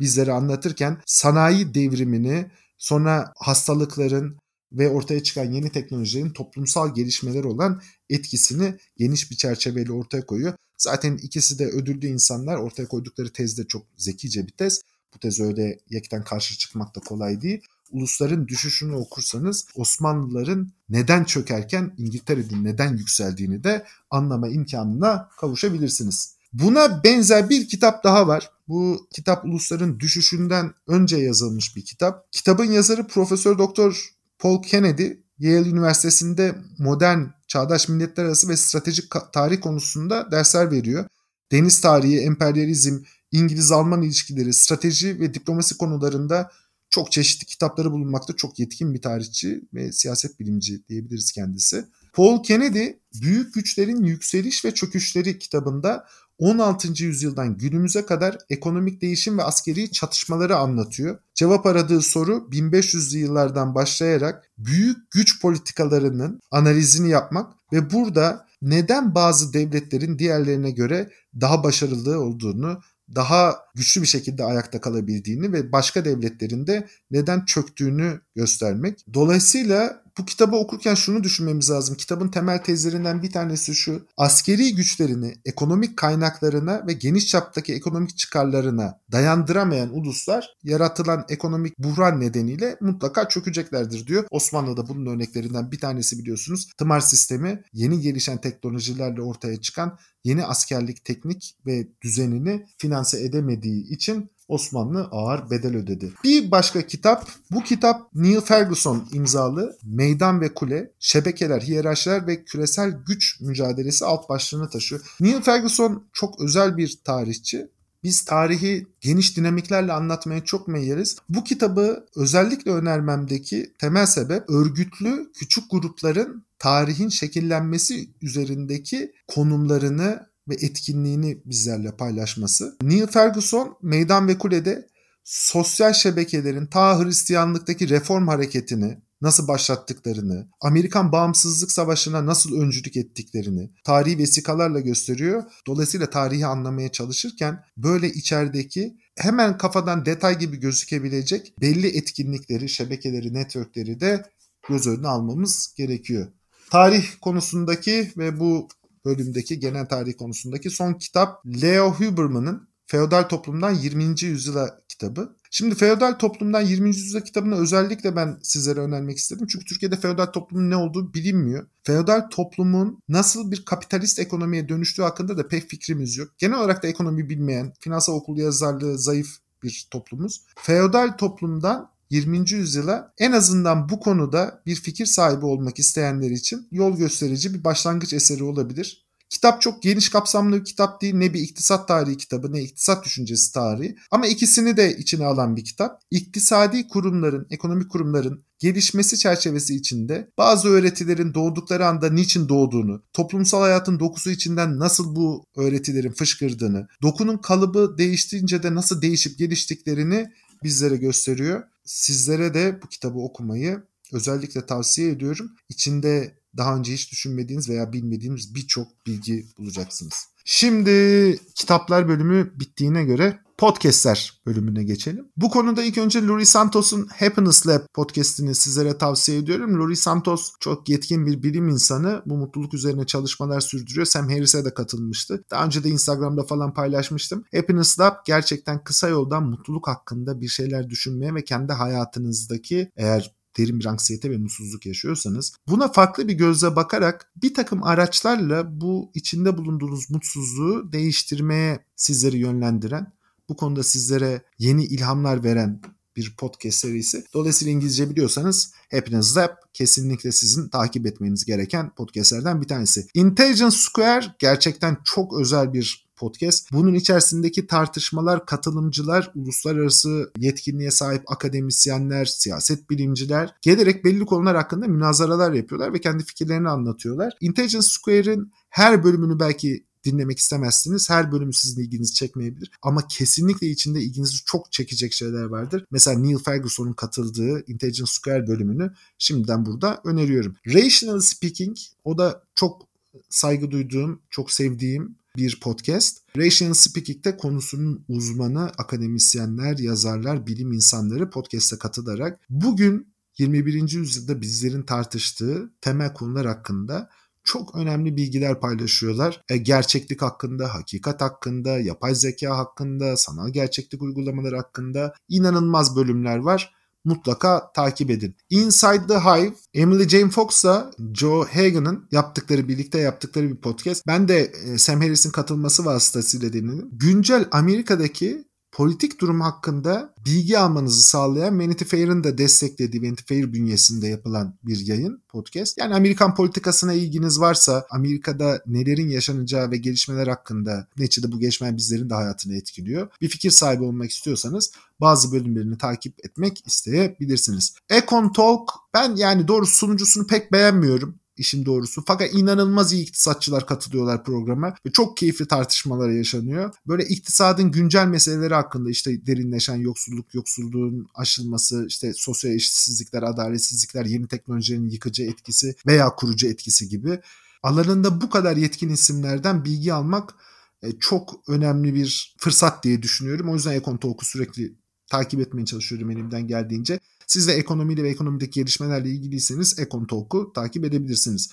bizlere 0.00 0.32
anlatırken 0.32 1.02
sanayi 1.06 1.74
devrimini, 1.74 2.50
sonra 2.78 3.32
hastalıkların 3.36 4.36
ve 4.72 4.88
ortaya 4.88 5.22
çıkan 5.22 5.52
yeni 5.52 5.72
teknolojilerin 5.72 6.30
toplumsal 6.30 6.94
gelişmeler 6.94 7.44
olan 7.44 7.82
etkisini 8.10 8.74
geniş 8.96 9.30
bir 9.30 9.36
çerçeveyle 9.36 9.92
ortaya 9.92 10.26
koyuyor. 10.26 10.52
Zaten 10.78 11.16
ikisi 11.16 11.58
de 11.58 11.66
ödüllü 11.66 12.06
insanlar 12.06 12.56
ortaya 12.56 12.88
koydukları 12.88 13.32
tez 13.32 13.58
de 13.58 13.66
çok 13.66 13.86
zekice 13.96 14.46
bir 14.46 14.52
tez. 14.52 14.82
Bu 15.14 15.18
tez 15.18 15.40
öyle 15.40 15.78
yekten 15.90 16.24
karşı 16.24 16.58
çıkmak 16.58 16.96
da 16.96 17.00
kolay 17.00 17.40
değil. 17.40 17.62
Ulusların 17.90 18.48
düşüşünü 18.48 18.94
okursanız 18.94 19.66
Osmanlıların 19.74 20.72
neden 20.88 21.24
çökerken 21.24 21.94
İngiltere'nin 21.98 22.64
neden 22.64 22.96
yükseldiğini 22.96 23.64
de 23.64 23.86
anlama 24.10 24.48
imkanına 24.48 25.28
kavuşabilirsiniz. 25.40 26.34
Buna 26.52 27.04
benzer 27.04 27.50
bir 27.50 27.68
kitap 27.68 28.04
daha 28.04 28.28
var. 28.28 28.50
Bu 28.68 29.08
kitap 29.14 29.44
ulusların 29.44 30.00
düşüşünden 30.00 30.74
önce 30.86 31.16
yazılmış 31.16 31.76
bir 31.76 31.84
kitap. 31.84 32.32
Kitabın 32.32 32.64
yazarı 32.64 33.06
Profesör 33.06 33.58
Doktor 33.58 34.08
Paul 34.38 34.62
Kennedy 34.62 35.12
Yale 35.38 35.68
Üniversitesi'nde 35.68 36.54
modern, 36.78 37.20
çağdaş 37.46 37.88
milletler 37.88 38.24
arası 38.24 38.48
ve 38.48 38.56
stratejik 38.56 39.12
tarih 39.32 39.60
konusunda 39.60 40.30
dersler 40.30 40.70
veriyor. 40.70 41.04
Deniz 41.52 41.80
tarihi, 41.80 42.18
emperyalizm, 42.18 42.98
İngiliz-Alman 43.32 44.02
ilişkileri, 44.02 44.52
strateji 44.52 45.20
ve 45.20 45.34
diplomasi 45.34 45.78
konularında 45.78 46.50
çok 46.90 47.12
çeşitli 47.12 47.46
kitapları 47.46 47.92
bulunmakta 47.92 48.36
çok 48.36 48.58
yetkin 48.58 48.94
bir 48.94 49.02
tarihçi 49.02 49.60
ve 49.74 49.92
siyaset 49.92 50.40
bilimci 50.40 50.88
diyebiliriz 50.88 51.32
kendisi. 51.32 51.84
Paul 52.12 52.42
Kennedy 52.42 52.86
Büyük 53.22 53.54
Güçlerin 53.54 54.04
Yükseliş 54.04 54.64
ve 54.64 54.74
Çöküşleri 54.74 55.38
kitabında 55.38 56.06
16. 56.38 57.04
yüzyıldan 57.04 57.56
günümüze 57.56 58.06
kadar 58.06 58.38
ekonomik 58.50 59.02
değişim 59.02 59.38
ve 59.38 59.42
askeri 59.42 59.92
çatışmaları 59.92 60.56
anlatıyor. 60.56 61.18
Cevap 61.34 61.66
aradığı 61.66 62.02
soru 62.02 62.48
1500'lü 62.50 63.18
yıllardan 63.18 63.74
başlayarak 63.74 64.50
büyük 64.58 65.10
güç 65.10 65.42
politikalarının 65.42 66.40
analizini 66.50 67.10
yapmak 67.10 67.52
ve 67.72 67.90
burada 67.90 68.47
neden 68.62 69.14
bazı 69.14 69.52
devletlerin 69.52 70.18
diğerlerine 70.18 70.70
göre 70.70 71.10
daha 71.40 71.64
başarılı 71.64 72.20
olduğunu 72.20 72.80
daha 73.14 73.56
güçlü 73.74 74.02
bir 74.02 74.06
şekilde 74.06 74.44
ayakta 74.44 74.80
kalabildiğini 74.80 75.52
ve 75.52 75.72
başka 75.72 76.04
devletlerin 76.04 76.66
de 76.66 76.88
neden 77.10 77.44
çöktüğünü 77.44 78.20
göstermek. 78.34 79.04
Dolayısıyla 79.14 80.02
bu 80.18 80.24
kitabı 80.24 80.56
okurken 80.56 80.94
şunu 80.94 81.24
düşünmemiz 81.24 81.70
lazım. 81.70 81.96
Kitabın 81.96 82.28
temel 82.28 82.58
tezlerinden 82.58 83.22
bir 83.22 83.30
tanesi 83.30 83.74
şu. 83.74 84.06
Askeri 84.16 84.74
güçlerini 84.74 85.34
ekonomik 85.44 85.96
kaynaklarına 85.96 86.86
ve 86.86 86.92
geniş 86.92 87.26
çaptaki 87.26 87.74
ekonomik 87.74 88.18
çıkarlarına 88.18 89.00
dayandıramayan 89.12 89.94
uluslar 89.94 90.56
yaratılan 90.62 91.24
ekonomik 91.28 91.78
buhran 91.78 92.20
nedeniyle 92.20 92.76
mutlaka 92.80 93.28
çökeceklerdir 93.28 94.06
diyor. 94.06 94.24
Osmanlı'da 94.30 94.88
bunun 94.88 95.06
örneklerinden 95.06 95.72
bir 95.72 95.80
tanesi 95.80 96.18
biliyorsunuz. 96.18 96.68
Tımar 96.78 97.00
sistemi 97.00 97.62
yeni 97.72 98.00
gelişen 98.00 98.40
teknolojilerle 98.40 99.22
ortaya 99.22 99.60
çıkan 99.60 99.98
yeni 100.24 100.44
askerlik 100.44 101.04
teknik 101.04 101.56
ve 101.66 101.88
düzenini 102.02 102.66
finanse 102.78 103.24
edemediği 103.24 103.88
için 103.88 104.30
Osmanlı 104.48 105.08
ağır 105.12 105.50
bedel 105.50 105.76
ödedi. 105.76 106.12
Bir 106.24 106.50
başka 106.50 106.86
kitap, 106.86 107.28
bu 107.50 107.62
kitap 107.62 108.14
Neil 108.14 108.40
Ferguson 108.40 109.08
imzalı 109.12 109.76
Meydan 109.82 110.40
ve 110.40 110.54
Kule, 110.54 110.92
Şebekeler, 110.98 111.60
Hiyerarşiler 111.60 112.26
ve 112.26 112.44
Küresel 112.44 112.90
Güç 113.06 113.40
Mücadelesi 113.40 114.04
alt 114.04 114.28
başlığını 114.28 114.70
taşıyor. 114.70 115.00
Neil 115.20 115.40
Ferguson 115.40 116.04
çok 116.12 116.40
özel 116.40 116.76
bir 116.76 116.98
tarihçi. 117.04 117.68
Biz 118.02 118.24
tarihi 118.24 118.86
geniş 119.00 119.36
dinamiklerle 119.36 119.92
anlatmaya 119.92 120.44
çok 120.44 120.68
meyyeriz. 120.68 121.16
Bu 121.28 121.44
kitabı 121.44 122.06
özellikle 122.16 122.70
önermemdeki 122.70 123.72
temel 123.78 124.06
sebep 124.06 124.50
örgütlü 124.50 125.30
küçük 125.34 125.70
grupların 125.70 126.44
tarihin 126.58 127.08
şekillenmesi 127.08 128.08
üzerindeki 128.22 129.12
konumlarını 129.26 130.27
ve 130.48 130.54
etkinliğini 130.54 131.42
bizlerle 131.44 131.96
paylaşması. 131.96 132.76
Neil 132.82 133.06
Ferguson 133.06 133.78
Meydan 133.82 134.28
ve 134.28 134.38
Kule'de 134.38 134.88
sosyal 135.24 135.92
şebekelerin 135.92 136.66
ta 136.66 137.04
Hristiyanlıktaki 137.04 137.88
reform 137.88 138.28
hareketini 138.28 138.98
nasıl 139.20 139.48
başlattıklarını, 139.48 140.48
Amerikan 140.60 141.12
bağımsızlık 141.12 141.72
savaşına 141.72 142.26
nasıl 142.26 142.60
öncülük 142.60 142.96
ettiklerini 142.96 143.70
tarihi 143.84 144.18
vesikalarla 144.18 144.80
gösteriyor. 144.80 145.42
Dolayısıyla 145.66 146.10
tarihi 146.10 146.46
anlamaya 146.46 146.92
çalışırken 146.92 147.64
böyle 147.76 148.08
içerideki 148.08 148.96
hemen 149.16 149.58
kafadan 149.58 150.06
detay 150.06 150.38
gibi 150.38 150.56
gözükebilecek 150.56 151.54
belli 151.60 151.86
etkinlikleri, 151.86 152.68
şebekeleri, 152.68 153.34
networkleri 153.34 154.00
de 154.00 154.22
göz 154.68 154.86
önüne 154.86 155.08
almamız 155.08 155.74
gerekiyor. 155.76 156.26
Tarih 156.70 157.06
konusundaki 157.20 158.12
ve 158.16 158.40
bu 158.40 158.68
bölümdeki 159.08 159.58
genel 159.58 159.86
tarih 159.86 160.16
konusundaki 160.18 160.70
son 160.70 160.94
kitap 160.94 161.46
Leo 161.46 161.92
Huberman'ın 161.92 162.68
Feodal 162.86 163.22
Toplumdan 163.22 163.74
20. 163.74 164.04
Yüzyıla 164.22 164.80
kitabı. 164.88 165.36
Şimdi 165.50 165.74
feodal 165.74 166.12
toplumdan 166.12 166.60
20. 166.60 166.88
yüzyıl 166.88 167.20
kitabını 167.20 167.56
özellikle 167.60 168.16
ben 168.16 168.38
sizlere 168.42 168.80
önermek 168.80 169.18
istedim. 169.18 169.46
Çünkü 169.46 169.64
Türkiye'de 169.64 169.96
feodal 169.96 170.26
toplumun 170.26 170.70
ne 170.70 170.76
olduğu 170.76 171.14
bilinmiyor. 171.14 171.66
Feodal 171.82 172.20
toplumun 172.30 173.02
nasıl 173.08 173.50
bir 173.50 173.64
kapitalist 173.64 174.18
ekonomiye 174.18 174.68
dönüştüğü 174.68 175.02
hakkında 175.02 175.38
da 175.38 175.48
pek 175.48 175.70
fikrimiz 175.70 176.16
yok. 176.16 176.28
Genel 176.38 176.58
olarak 176.58 176.82
da 176.82 176.88
ekonomi 176.88 177.28
bilmeyen, 177.28 177.72
finansal 177.80 178.14
okul 178.14 178.38
yazarlığı 178.38 178.98
zayıf 178.98 179.28
bir 179.62 179.88
toplumuz. 179.90 180.44
Feodal 180.56 181.08
toplumdan 181.08 181.90
20. 182.10 182.52
yüzyıla 182.52 183.12
en 183.18 183.32
azından 183.32 183.88
bu 183.88 184.00
konuda 184.00 184.62
bir 184.66 184.74
fikir 184.74 185.06
sahibi 185.06 185.44
olmak 185.44 185.78
isteyenler 185.78 186.30
için 186.30 186.68
yol 186.70 186.96
gösterici 186.96 187.54
bir 187.54 187.64
başlangıç 187.64 188.12
eseri 188.12 188.44
olabilir. 188.44 189.08
Kitap 189.30 189.62
çok 189.62 189.82
geniş 189.82 190.08
kapsamlı 190.08 190.60
bir 190.60 190.64
kitap 190.64 191.02
değil. 191.02 191.14
Ne 191.14 191.34
bir 191.34 191.40
iktisat 191.40 191.88
tarihi 191.88 192.16
kitabı 192.16 192.52
ne 192.52 192.62
iktisat 192.62 193.04
düşüncesi 193.04 193.52
tarihi. 193.52 193.96
Ama 194.10 194.26
ikisini 194.26 194.76
de 194.76 194.96
içine 194.96 195.24
alan 195.24 195.56
bir 195.56 195.64
kitap. 195.64 196.00
İktisadi 196.10 196.88
kurumların, 196.88 197.46
ekonomik 197.50 197.90
kurumların 197.90 198.44
gelişmesi 198.58 199.18
çerçevesi 199.18 199.74
içinde 199.74 200.30
bazı 200.38 200.68
öğretilerin 200.68 201.34
doğdukları 201.34 201.86
anda 201.86 202.10
niçin 202.10 202.48
doğduğunu, 202.48 203.02
toplumsal 203.12 203.60
hayatın 203.60 204.00
dokusu 204.00 204.30
içinden 204.30 204.78
nasıl 204.78 205.16
bu 205.16 205.44
öğretilerin 205.56 206.12
fışkırdığını, 206.12 206.88
dokunun 207.02 207.38
kalıbı 207.38 207.98
değiştiğince 207.98 208.62
de 208.62 208.74
nasıl 208.74 209.02
değişip 209.02 209.38
geliştiklerini 209.38 210.26
bizlere 210.62 210.96
gösteriyor. 210.96 211.62
Sizlere 211.84 212.54
de 212.54 212.82
bu 212.82 212.88
kitabı 212.88 213.18
okumayı 213.18 213.82
özellikle 214.12 214.66
tavsiye 214.66 215.10
ediyorum. 215.10 215.50
İçinde 215.68 216.38
daha 216.56 216.76
önce 216.76 216.92
hiç 216.92 217.12
düşünmediğiniz 217.12 217.68
veya 217.68 217.92
bilmediğiniz 217.92 218.54
birçok 218.54 219.06
bilgi 219.06 219.46
bulacaksınız. 219.58 220.28
Şimdi 220.44 221.38
kitaplar 221.54 222.08
bölümü 222.08 222.52
bittiğine 222.60 223.04
göre 223.04 223.40
podcastler 223.58 224.40
bölümüne 224.46 224.84
geçelim. 224.84 225.28
Bu 225.36 225.50
konuda 225.50 225.82
ilk 225.82 225.98
önce 225.98 226.26
Lori 226.26 226.46
Santos'un 226.46 227.06
Happiness 227.06 227.66
Lab 227.66 227.80
podcastini 227.94 228.54
sizlere 228.54 228.98
tavsiye 228.98 229.38
ediyorum. 229.38 229.78
Lori 229.78 229.96
Santos 229.96 230.52
çok 230.60 230.88
yetkin 230.88 231.26
bir 231.26 231.42
bilim 231.42 231.68
insanı. 231.68 232.22
Bu 232.26 232.36
mutluluk 232.36 232.74
üzerine 232.74 233.06
çalışmalar 233.06 233.60
sürdürüyor. 233.60 234.06
Sam 234.06 234.28
Harris'e 234.28 234.64
de 234.64 234.74
katılmıştı. 234.74 235.44
Daha 235.50 235.64
önce 235.64 235.84
de 235.84 235.88
Instagram'da 235.88 236.42
falan 236.42 236.74
paylaşmıştım. 236.74 237.44
Happiness 237.54 238.00
Lab 238.00 238.14
gerçekten 238.26 238.84
kısa 238.84 239.08
yoldan 239.08 239.42
mutluluk 239.42 239.88
hakkında 239.88 240.40
bir 240.40 240.48
şeyler 240.48 240.90
düşünmeye 240.90 241.34
ve 241.34 241.44
kendi 241.44 241.72
hayatınızdaki 241.72 242.90
eğer 242.96 243.38
derin 243.58 243.80
bir 243.80 243.84
anksiyete 243.84 244.30
ve 244.30 244.36
mutsuzluk 244.36 244.86
yaşıyorsanız 244.86 245.52
buna 245.68 245.92
farklı 245.92 246.28
bir 246.28 246.32
gözle 246.32 246.76
bakarak 246.76 247.32
bir 247.42 247.54
takım 247.54 247.82
araçlarla 247.82 248.80
bu 248.80 249.10
içinde 249.14 249.56
bulunduğunuz 249.58 250.10
mutsuzluğu 250.10 250.92
değiştirmeye 250.92 251.84
sizleri 251.96 252.38
yönlendiren 252.38 253.17
bu 253.48 253.56
konuda 253.56 253.82
sizlere 253.82 254.42
yeni 254.58 254.84
ilhamlar 254.84 255.44
veren 255.44 255.80
bir 256.16 256.34
podcast 256.38 256.78
serisi. 256.78 257.24
Dolayısıyla 257.34 257.72
İngilizce 257.72 258.10
biliyorsanız 258.10 258.72
Happiness 258.90 259.36
Lab 259.36 259.50
kesinlikle 259.72 260.32
sizin 260.32 260.68
takip 260.68 261.06
etmeniz 261.06 261.44
gereken 261.44 261.94
podcastlerden 261.94 262.62
bir 262.62 262.68
tanesi. 262.68 263.06
Intelligence 263.14 263.76
Square 263.76 264.26
gerçekten 264.38 264.96
çok 265.04 265.40
özel 265.40 265.72
bir 265.72 266.08
podcast. 266.16 266.72
Bunun 266.72 266.94
içerisindeki 266.94 267.66
tartışmalar 267.66 268.46
katılımcılar, 268.46 269.32
uluslararası 269.34 270.32
yetkinliğe 270.38 270.90
sahip 270.90 271.30
akademisyenler, 271.30 272.24
siyaset 272.24 272.90
bilimciler 272.90 273.54
gelerek 273.62 274.04
belli 274.04 274.26
konular 274.26 274.56
hakkında 274.56 274.86
münazaralar 274.86 275.52
yapıyorlar 275.52 275.92
ve 275.92 276.00
kendi 276.00 276.24
fikirlerini 276.24 276.68
anlatıyorlar. 276.68 277.32
Intelligence 277.40 277.88
Square'in 277.88 278.52
her 278.70 279.04
bölümünü 279.04 279.40
belki 279.40 279.87
dinlemek 280.04 280.38
istemezsiniz. 280.38 281.10
Her 281.10 281.32
bölüm 281.32 281.52
sizin 281.52 281.82
ilginizi 281.82 282.14
çekmeyebilir. 282.14 282.70
Ama 282.82 283.06
kesinlikle 283.08 283.66
içinde 283.66 284.00
ilginizi 284.00 284.44
çok 284.44 284.72
çekecek 284.72 285.12
şeyler 285.12 285.44
vardır. 285.44 285.84
Mesela 285.90 286.18
Neil 286.18 286.38
Ferguson'un 286.38 286.92
katıldığı 286.92 287.64
Intelligence 287.66 288.12
Square 288.12 288.46
bölümünü 288.46 288.92
şimdiden 289.18 289.66
burada 289.66 290.00
öneriyorum. 290.04 290.56
Rational 290.66 291.20
Speaking 291.20 291.76
o 292.04 292.18
da 292.18 292.42
çok 292.54 292.88
saygı 293.28 293.70
duyduğum, 293.70 294.20
çok 294.30 294.50
sevdiğim 294.50 295.16
bir 295.36 295.60
podcast. 295.60 296.18
Rational 296.36 296.74
Speaking'de 296.74 297.36
konusunun 297.36 298.04
uzmanı, 298.08 298.64
akademisyenler, 298.64 299.78
yazarlar, 299.78 300.46
bilim 300.46 300.72
insanları 300.72 301.30
podcast'e 301.30 301.78
katılarak 301.78 302.40
bugün 302.50 303.08
21. 303.38 303.92
yüzyılda 303.92 304.40
bizlerin 304.40 304.82
tartıştığı 304.82 305.70
temel 305.80 306.14
konular 306.14 306.46
hakkında 306.46 307.10
çok 307.48 307.74
önemli 307.74 308.16
bilgiler 308.16 308.60
paylaşıyorlar. 308.60 309.42
E, 309.48 309.56
gerçeklik 309.56 310.22
hakkında, 310.22 310.74
hakikat 310.74 311.20
hakkında, 311.20 311.78
yapay 311.78 312.14
zeka 312.14 312.58
hakkında, 312.58 313.16
sanal 313.16 313.48
gerçeklik 313.48 314.02
uygulamaları 314.02 314.56
hakkında 314.56 315.14
inanılmaz 315.28 315.96
bölümler 315.96 316.36
var 316.38 316.78
mutlaka 317.04 317.72
takip 317.72 318.10
edin. 318.10 318.36
Inside 318.50 319.06
the 319.08 319.18
Hive, 319.18 319.54
Emily 319.74 320.08
Jane 320.08 320.30
Fox'la 320.30 320.90
Joe 321.14 321.46
Hagan'ın 321.52 322.08
yaptıkları, 322.12 322.68
birlikte 322.68 322.98
yaptıkları 322.98 323.50
bir 323.50 323.56
podcast. 323.56 324.06
Ben 324.06 324.28
de 324.28 324.40
e, 324.40 324.78
Sam 324.78 325.00
Harris'in 325.00 325.30
katılması 325.30 325.84
vasıtasıyla 325.84 326.52
dinledim. 326.52 326.88
Güncel 326.92 327.48
Amerika'daki 327.50 328.47
politik 328.78 329.20
durum 329.20 329.40
hakkında 329.40 330.14
bilgi 330.26 330.58
almanızı 330.58 331.02
sağlayan 331.02 331.60
Vanity 331.60 331.84
Fair'ın 331.84 332.24
da 332.24 332.38
desteklediği 332.38 333.02
Vanity 333.02 333.22
Fair 333.28 333.52
bünyesinde 333.52 334.08
yapılan 334.08 334.54
bir 334.62 334.86
yayın, 334.86 335.22
podcast. 335.28 335.78
Yani 335.78 335.94
Amerikan 335.94 336.34
politikasına 336.34 336.92
ilginiz 336.92 337.40
varsa, 337.40 337.86
Amerika'da 337.90 338.62
nelerin 338.66 339.08
yaşanacağı 339.08 339.70
ve 339.70 339.76
gelişmeler 339.76 340.26
hakkında 340.26 340.88
neticede 340.98 341.32
bu 341.32 341.40
gelişmeler 341.40 341.76
bizlerin 341.76 342.10
de 342.10 342.14
hayatını 342.14 342.56
etkiliyor. 342.56 343.08
Bir 343.20 343.28
fikir 343.28 343.50
sahibi 343.50 343.84
olmak 343.84 344.10
istiyorsanız 344.10 344.72
bazı 345.00 345.32
bölümlerini 345.32 345.78
takip 345.78 346.24
etmek 346.24 346.66
isteyebilirsiniz. 346.66 347.74
Econ 347.90 348.32
Talk 348.32 348.70
ben 348.94 349.16
yani 349.16 349.48
doğru 349.48 349.66
sunucusunu 349.66 350.26
pek 350.26 350.52
beğenmiyorum 350.52 351.17
işin 351.38 351.66
doğrusu. 351.66 352.02
Fakat 352.06 352.34
inanılmaz 352.34 352.92
iyi 352.92 353.02
iktisatçılar 353.02 353.66
katılıyorlar 353.66 354.24
programa 354.24 354.74
ve 354.86 354.90
çok 354.92 355.16
keyifli 355.16 355.46
tartışmalar 355.46 356.10
yaşanıyor. 356.10 356.74
Böyle 356.86 357.04
iktisadın 357.04 357.70
güncel 357.72 358.06
meseleleri 358.06 358.54
hakkında 358.54 358.90
işte 358.90 359.26
derinleşen 359.26 359.76
yoksulluk, 359.76 360.34
yoksulluğun 360.34 361.08
aşılması, 361.14 361.86
işte 361.88 362.12
sosyal 362.14 362.54
eşitsizlikler, 362.54 363.22
adaletsizlikler, 363.22 364.04
yeni 364.04 364.28
teknolojinin 364.28 364.88
yıkıcı 364.88 365.22
etkisi 365.22 365.74
veya 365.86 366.08
kurucu 366.08 366.46
etkisi 366.46 366.88
gibi 366.88 367.20
alanında 367.62 368.20
bu 368.20 368.30
kadar 368.30 368.56
yetkin 368.56 368.88
isimlerden 368.88 369.64
bilgi 369.64 369.92
almak 369.92 370.34
e, 370.82 370.98
çok 370.98 371.48
önemli 371.48 371.94
bir 371.94 372.34
fırsat 372.38 372.84
diye 372.84 373.02
düşünüyorum. 373.02 373.50
O 373.50 373.54
yüzden 373.54 373.72
Ekon 373.72 373.96
Talk'u 373.96 374.24
sürekli 374.24 374.74
takip 375.10 375.40
etmeye 375.40 375.64
çalışıyorum 375.64 376.10
elimden 376.10 376.46
geldiğince. 376.46 377.00
Siz 377.26 377.48
de 377.48 377.52
ekonomiyle 377.52 378.02
ve 378.02 378.10
ekonomideki 378.10 378.60
gelişmelerle 378.60 379.10
ilgiliyseniz 379.10 379.78
Ekon 379.78 380.06
Talk'u 380.06 380.52
takip 380.52 380.84
edebilirsiniz. 380.84 381.50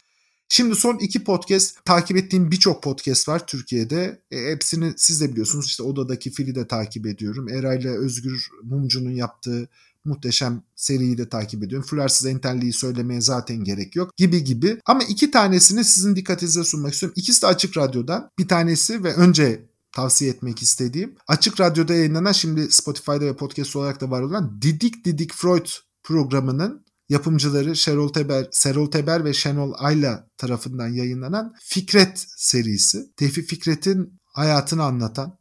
Şimdi 0.49 0.75
son 0.75 0.97
iki 0.97 1.23
podcast 1.23 1.85
takip 1.85 2.17
ettiğim 2.17 2.51
birçok 2.51 2.83
podcast 2.83 3.27
var 3.27 3.47
Türkiye'de. 3.47 4.21
E, 4.31 4.51
hepsini 4.51 4.93
siz 4.97 5.21
de 5.21 5.31
biliyorsunuz. 5.31 5.65
İşte 5.65 5.83
Odadaki 5.83 6.31
Fil'i 6.31 6.55
de 6.55 6.67
takip 6.67 7.07
ediyorum. 7.07 7.49
Eray'la 7.49 7.91
Özgür 7.91 8.49
Mumcu'nun 8.63 9.11
yaptığı 9.11 9.69
muhteşem 10.05 10.63
seriyi 10.75 11.17
de 11.17 11.29
takip 11.29 11.63
ediyorum. 11.63 11.87
Flarsız 11.87 12.27
entelliği 12.27 12.73
söylemeye 12.73 13.21
zaten 13.21 13.63
gerek 13.63 13.95
yok 13.95 14.17
gibi 14.17 14.43
gibi. 14.43 14.79
Ama 14.85 15.03
iki 15.03 15.31
tanesini 15.31 15.83
sizin 15.83 16.15
dikkatinize 16.15 16.63
sunmak 16.63 16.93
istiyorum. 16.93 17.13
İkisi 17.17 17.41
de 17.41 17.47
Açık 17.47 17.77
Radyo'dan. 17.77 18.29
Bir 18.39 18.47
tanesi 18.47 19.03
ve 19.03 19.13
önce 19.13 19.65
tavsiye 19.95 20.31
etmek 20.31 20.61
istediğim 20.61 21.15
Açık 21.27 21.59
Radyo'da 21.59 21.93
yayınlanan 21.93 22.31
şimdi 22.31 22.71
Spotify'da 22.71 23.25
ve 23.25 23.35
podcast 23.35 23.75
olarak 23.75 24.01
da 24.01 24.11
var 24.11 24.21
olan 24.21 24.61
Didik 24.61 25.05
Didik 25.05 25.33
Freud 25.33 25.67
programının 26.03 26.85
yapımcıları 27.09 27.75
Şerol 27.75 28.09
Teber, 28.09 28.47
Serol 28.51 28.91
Teber 28.91 29.25
ve 29.25 29.33
Şenol 29.33 29.73
Ayla 29.77 30.29
tarafından 30.37 30.87
yayınlanan 30.87 31.53
Fikret 31.61 32.25
serisi. 32.37 33.15
Tevfik 33.15 33.49
Fikret'in 33.49 34.19
hayatını 34.25 34.83
anlatan, 34.83 35.37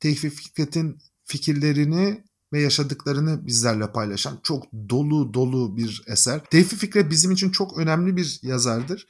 Tevfik 0.00 0.32
Fikret'in 0.32 0.98
fikirlerini 1.24 2.24
ve 2.52 2.60
yaşadıklarını 2.60 3.46
bizlerle 3.46 3.92
paylaşan 3.92 4.40
çok 4.42 4.72
dolu 4.72 5.34
dolu 5.34 5.76
bir 5.76 6.02
eser. 6.06 6.44
Tevfik 6.50 6.78
Fikret 6.78 7.10
bizim 7.10 7.30
için 7.30 7.50
çok 7.50 7.78
önemli 7.78 8.16
bir 8.16 8.40
yazardır. 8.42 9.06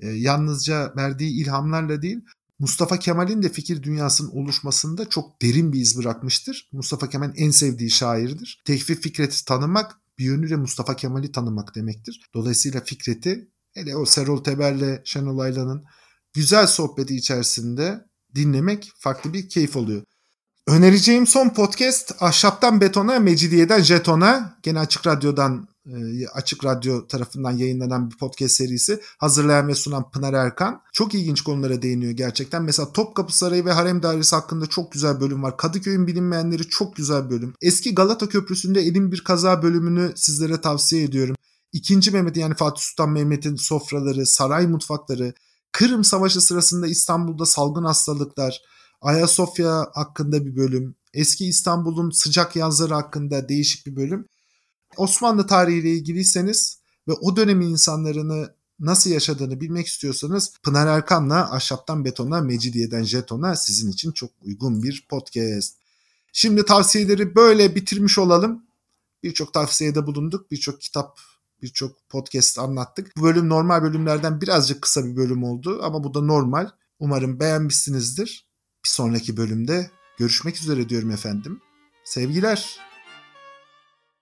Ee, 0.00 0.08
yalnızca 0.08 0.92
verdiği 0.96 1.42
ilhamlarla 1.42 2.02
değil, 2.02 2.20
Mustafa 2.58 2.98
Kemal'in 2.98 3.42
de 3.42 3.48
fikir 3.48 3.82
dünyasının 3.82 4.30
oluşmasında 4.30 5.08
çok 5.08 5.42
derin 5.42 5.72
bir 5.72 5.80
iz 5.80 5.98
bırakmıştır. 5.98 6.68
Mustafa 6.72 7.08
Kemal'in 7.08 7.34
en 7.36 7.50
sevdiği 7.50 7.90
şairdir. 7.90 8.62
Tevfik 8.64 9.02
Fikret'i 9.02 9.44
tanımak 9.44 10.00
bir 10.18 10.24
yönüyle 10.24 10.56
Mustafa 10.56 10.96
Kemal'i 10.96 11.32
tanımak 11.32 11.74
demektir. 11.74 12.20
Dolayısıyla 12.34 12.80
Fikret'i 12.80 13.50
hele 13.74 13.96
o 13.96 14.06
Serol 14.06 14.44
Teber'le 14.44 15.02
Şenol 15.04 15.38
Aylan'ın 15.38 15.84
güzel 16.32 16.66
sohbeti 16.66 17.16
içerisinde 17.16 18.04
dinlemek 18.34 18.92
farklı 18.98 19.32
bir 19.32 19.48
keyif 19.48 19.76
oluyor. 19.76 20.02
Önereceğim 20.66 21.26
son 21.26 21.48
podcast 21.48 22.22
Ahşaptan 22.22 22.80
Betona, 22.80 23.18
Mecidiyeden 23.18 23.82
Jeton'a. 23.82 24.58
Gene 24.62 24.78
Açık 24.78 25.06
Radyo'dan 25.06 25.68
Açık 26.34 26.64
Radyo 26.64 27.06
tarafından 27.06 27.50
yayınlanan 27.50 28.10
bir 28.10 28.16
podcast 28.16 28.54
serisi. 28.54 29.00
Hazırlayan 29.18 29.68
ve 29.68 29.74
sunan 29.74 30.10
Pınar 30.10 30.32
Erkan. 30.32 30.82
Çok 30.92 31.14
ilginç 31.14 31.40
konulara 31.40 31.82
değiniyor 31.82 32.12
gerçekten. 32.12 32.62
Mesela 32.62 32.92
Topkapı 32.92 33.36
Sarayı 33.36 33.64
ve 33.64 33.72
Harem 33.72 34.02
Dairesi 34.02 34.36
hakkında 34.36 34.66
çok 34.66 34.92
güzel 34.92 35.20
bölüm 35.20 35.42
var. 35.42 35.56
Kadıköy'ün 35.56 36.06
bilinmeyenleri 36.06 36.68
çok 36.68 36.96
güzel 36.96 37.30
bölüm. 37.30 37.54
Eski 37.62 37.94
Galata 37.94 38.28
Köprüsü'nde 38.28 38.80
elim 38.80 39.12
bir 39.12 39.24
kaza 39.24 39.62
bölümünü 39.62 40.12
sizlere 40.16 40.60
tavsiye 40.60 41.02
ediyorum. 41.02 41.36
İkinci 41.72 42.10
Mehmet 42.10 42.36
yani 42.36 42.54
Fatih 42.54 42.82
Sultan 42.82 43.10
Mehmet'in 43.10 43.56
sofraları, 43.56 44.26
saray 44.26 44.66
mutfakları, 44.66 45.34
Kırım 45.72 46.04
Savaşı 46.04 46.40
sırasında 46.40 46.86
İstanbul'da 46.86 47.46
salgın 47.46 47.84
hastalıklar, 47.84 48.62
Ayasofya 49.00 49.90
hakkında 49.94 50.46
bir 50.46 50.56
bölüm, 50.56 50.94
eski 51.14 51.46
İstanbul'un 51.46 52.10
sıcak 52.10 52.56
yazları 52.56 52.94
hakkında 52.94 53.48
değişik 53.48 53.86
bir 53.86 53.96
bölüm. 53.96 54.26
Osmanlı 54.96 55.46
tarihiyle 55.46 55.90
ilgiliyseniz 55.90 56.78
ve 57.08 57.12
o 57.12 57.36
dönemin 57.36 57.70
insanlarını 57.70 58.54
nasıl 58.80 59.10
yaşadığını 59.10 59.60
bilmek 59.60 59.86
istiyorsanız 59.86 60.52
Pınar 60.62 60.86
Erkan'la 60.86 61.52
Ahşaptan 61.52 62.04
Betona, 62.04 62.40
Mecidiyeden 62.40 63.02
Jeton'a 63.02 63.56
sizin 63.56 63.90
için 63.90 64.12
çok 64.12 64.30
uygun 64.42 64.82
bir 64.82 65.06
podcast. 65.08 65.76
Şimdi 66.32 66.64
tavsiyeleri 66.64 67.34
böyle 67.34 67.74
bitirmiş 67.74 68.18
olalım. 68.18 68.66
Birçok 69.22 69.54
tavsiyede 69.54 70.06
bulunduk. 70.06 70.50
Birçok 70.50 70.80
kitap, 70.80 71.18
birçok 71.62 72.08
podcast 72.08 72.58
anlattık. 72.58 73.16
Bu 73.16 73.22
bölüm 73.22 73.48
normal 73.48 73.82
bölümlerden 73.82 74.40
birazcık 74.40 74.82
kısa 74.82 75.04
bir 75.04 75.16
bölüm 75.16 75.44
oldu 75.44 75.80
ama 75.82 76.04
bu 76.04 76.14
da 76.14 76.20
normal. 76.20 76.70
Umarım 76.98 77.40
beğenmişsinizdir. 77.40 78.46
Bir 78.84 78.88
sonraki 78.88 79.36
bölümde 79.36 79.90
görüşmek 80.18 80.56
üzere 80.56 80.88
diyorum 80.88 81.10
efendim. 81.10 81.60
Sevgiler. 82.04 82.86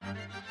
Thank 0.05 0.35
you. 0.35 0.44